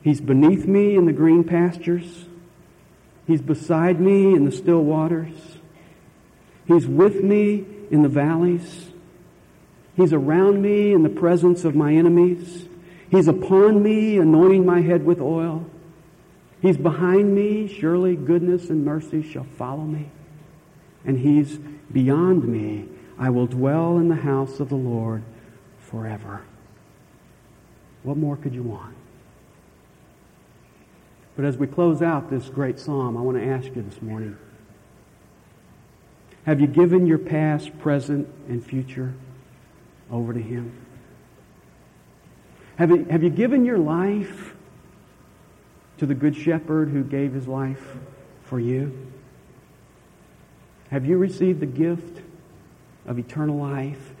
He's 0.00 0.20
beneath 0.20 0.64
me 0.64 0.94
in 0.94 1.06
the 1.06 1.12
green 1.12 1.42
pastures. 1.42 2.26
He's 3.26 3.42
beside 3.42 3.98
me 3.98 4.32
in 4.32 4.44
the 4.44 4.52
still 4.52 4.84
waters. 4.84 5.36
He's 6.68 6.86
with 6.86 7.20
me 7.20 7.66
in 7.90 8.02
the 8.02 8.08
valleys. 8.08 8.92
He's 9.96 10.12
around 10.12 10.62
me 10.62 10.92
in 10.92 11.02
the 11.02 11.08
presence 11.08 11.64
of 11.64 11.74
my 11.74 11.94
enemies. 11.94 12.68
He's 13.10 13.26
upon 13.26 13.82
me, 13.82 14.18
anointing 14.18 14.64
my 14.64 14.82
head 14.82 15.04
with 15.04 15.20
oil. 15.20 15.68
He's 16.60 16.76
behind 16.76 17.34
me. 17.34 17.68
Surely 17.68 18.16
goodness 18.16 18.70
and 18.70 18.84
mercy 18.84 19.22
shall 19.22 19.46
follow 19.56 19.84
me. 19.84 20.10
And 21.04 21.18
He's 21.18 21.58
beyond 21.92 22.44
me. 22.44 22.88
I 23.18 23.30
will 23.30 23.46
dwell 23.46 23.98
in 23.98 24.08
the 24.08 24.16
house 24.16 24.60
of 24.60 24.68
the 24.68 24.76
Lord 24.76 25.22
forever. 25.78 26.42
What 28.02 28.16
more 28.16 28.36
could 28.36 28.54
you 28.54 28.62
want? 28.62 28.94
But 31.36 31.44
as 31.44 31.56
we 31.56 31.66
close 31.66 32.02
out 32.02 32.30
this 32.30 32.48
great 32.48 32.78
psalm, 32.78 33.16
I 33.16 33.20
want 33.20 33.38
to 33.38 33.44
ask 33.44 33.66
you 33.74 33.82
this 33.82 34.02
morning 34.02 34.36
have 36.44 36.60
you 36.60 36.66
given 36.66 37.06
your 37.06 37.18
past, 37.18 37.78
present, 37.78 38.26
and 38.48 38.64
future 38.64 39.12
over 40.10 40.32
to 40.32 40.40
Him? 40.40 40.72
Have 42.76 42.90
you, 42.90 43.04
have 43.10 43.22
you 43.22 43.28
given 43.28 43.64
your 43.66 43.76
life 43.76 44.54
to 45.98 46.06
the 46.06 46.14
Good 46.14 46.36
Shepherd 46.36 46.88
who 46.88 47.02
gave 47.02 47.32
His 47.32 47.46
life 47.46 47.96
for 48.44 48.58
you? 48.58 49.06
Have 50.90 51.04
you 51.04 51.18
received 51.18 51.60
the 51.60 51.66
gift 51.66 52.22
of 53.06 53.18
eternal 53.18 53.56
life? 53.56 54.14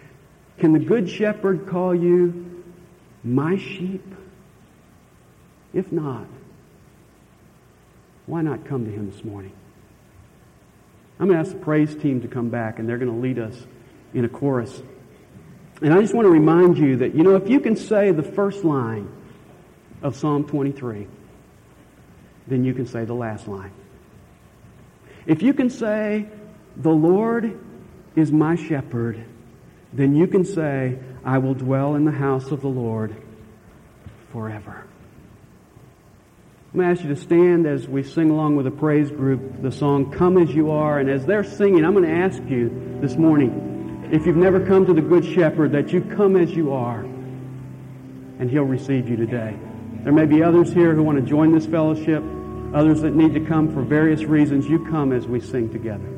Can 0.58 0.72
the 0.72 0.78
Good 0.78 1.08
Shepherd 1.08 1.66
call 1.66 1.94
you 1.94 2.64
my 3.24 3.56
sheep? 3.56 4.04
If 5.72 5.92
not, 5.92 6.26
why 8.26 8.42
not 8.42 8.64
come 8.64 8.84
to 8.84 8.90
Him 8.90 9.10
this 9.10 9.24
morning? 9.24 9.52
I'm 11.20 11.26
going 11.26 11.42
to 11.42 11.48
ask 11.48 11.56
the 11.56 11.64
praise 11.64 11.94
team 11.94 12.20
to 12.22 12.28
come 12.28 12.48
back, 12.48 12.78
and 12.78 12.88
they're 12.88 12.98
going 12.98 13.12
to 13.12 13.20
lead 13.20 13.38
us 13.38 13.56
in 14.14 14.24
a 14.24 14.28
chorus. 14.28 14.82
And 15.82 15.92
I 15.92 16.00
just 16.00 16.14
want 16.14 16.26
to 16.26 16.30
remind 16.30 16.78
you 16.78 16.96
that, 16.98 17.14
you 17.14 17.22
know, 17.22 17.36
if 17.36 17.48
you 17.48 17.60
can 17.60 17.76
say 17.76 18.10
the 18.12 18.22
first 18.22 18.64
line 18.64 19.10
of 20.02 20.16
Psalm 20.16 20.44
23, 20.46 21.06
then 22.48 22.64
you 22.64 22.74
can 22.74 22.86
say 22.86 23.04
the 23.04 23.14
last 23.14 23.46
line. 23.46 23.72
If 25.26 25.42
you 25.42 25.52
can 25.52 25.68
say, 25.68 26.26
the 26.76 26.90
Lord 26.90 27.58
is 28.16 28.32
my 28.32 28.56
shepherd, 28.56 29.24
then 29.92 30.14
you 30.14 30.26
can 30.26 30.44
say, 30.44 30.98
I 31.24 31.38
will 31.38 31.54
dwell 31.54 31.94
in 31.94 32.04
the 32.04 32.12
house 32.12 32.50
of 32.50 32.62
the 32.62 32.68
Lord 32.68 33.14
forever. 34.32 34.84
I'm 36.72 36.80
going 36.80 36.94
to 36.94 37.00
ask 37.00 37.08
you 37.08 37.14
to 37.14 37.20
stand 37.20 37.66
as 37.66 37.88
we 37.88 38.02
sing 38.02 38.30
along 38.30 38.56
with 38.56 38.64
the 38.64 38.70
praise 38.70 39.10
group 39.10 39.62
the 39.62 39.72
song 39.72 40.12
Come 40.12 40.36
As 40.36 40.54
You 40.54 40.70
Are. 40.70 40.98
And 40.98 41.08
as 41.08 41.24
they're 41.24 41.44
singing, 41.44 41.84
I'm 41.84 41.92
going 41.92 42.04
to 42.04 42.10
ask 42.10 42.42
you 42.48 42.98
this 43.00 43.16
morning, 43.16 44.08
if 44.12 44.26
you've 44.26 44.36
never 44.36 44.64
come 44.64 44.86
to 44.86 44.94
the 44.94 45.00
Good 45.00 45.24
Shepherd, 45.24 45.72
that 45.72 45.92
you 45.92 46.02
come 46.02 46.36
as 46.36 46.50
you 46.50 46.72
are, 46.72 47.00
and 47.00 48.50
He'll 48.50 48.64
receive 48.64 49.08
you 49.08 49.16
today. 49.16 49.58
There 50.08 50.14
may 50.14 50.24
be 50.24 50.42
others 50.42 50.72
here 50.72 50.94
who 50.94 51.02
want 51.02 51.18
to 51.18 51.22
join 51.22 51.52
this 51.52 51.66
fellowship. 51.66 52.24
Others 52.72 53.02
that 53.02 53.14
need 53.14 53.34
to 53.34 53.40
come 53.40 53.70
for 53.70 53.82
various 53.82 54.22
reasons, 54.22 54.66
you 54.66 54.86
come 54.86 55.12
as 55.12 55.26
we 55.26 55.38
sing 55.38 55.68
together. 55.68 56.08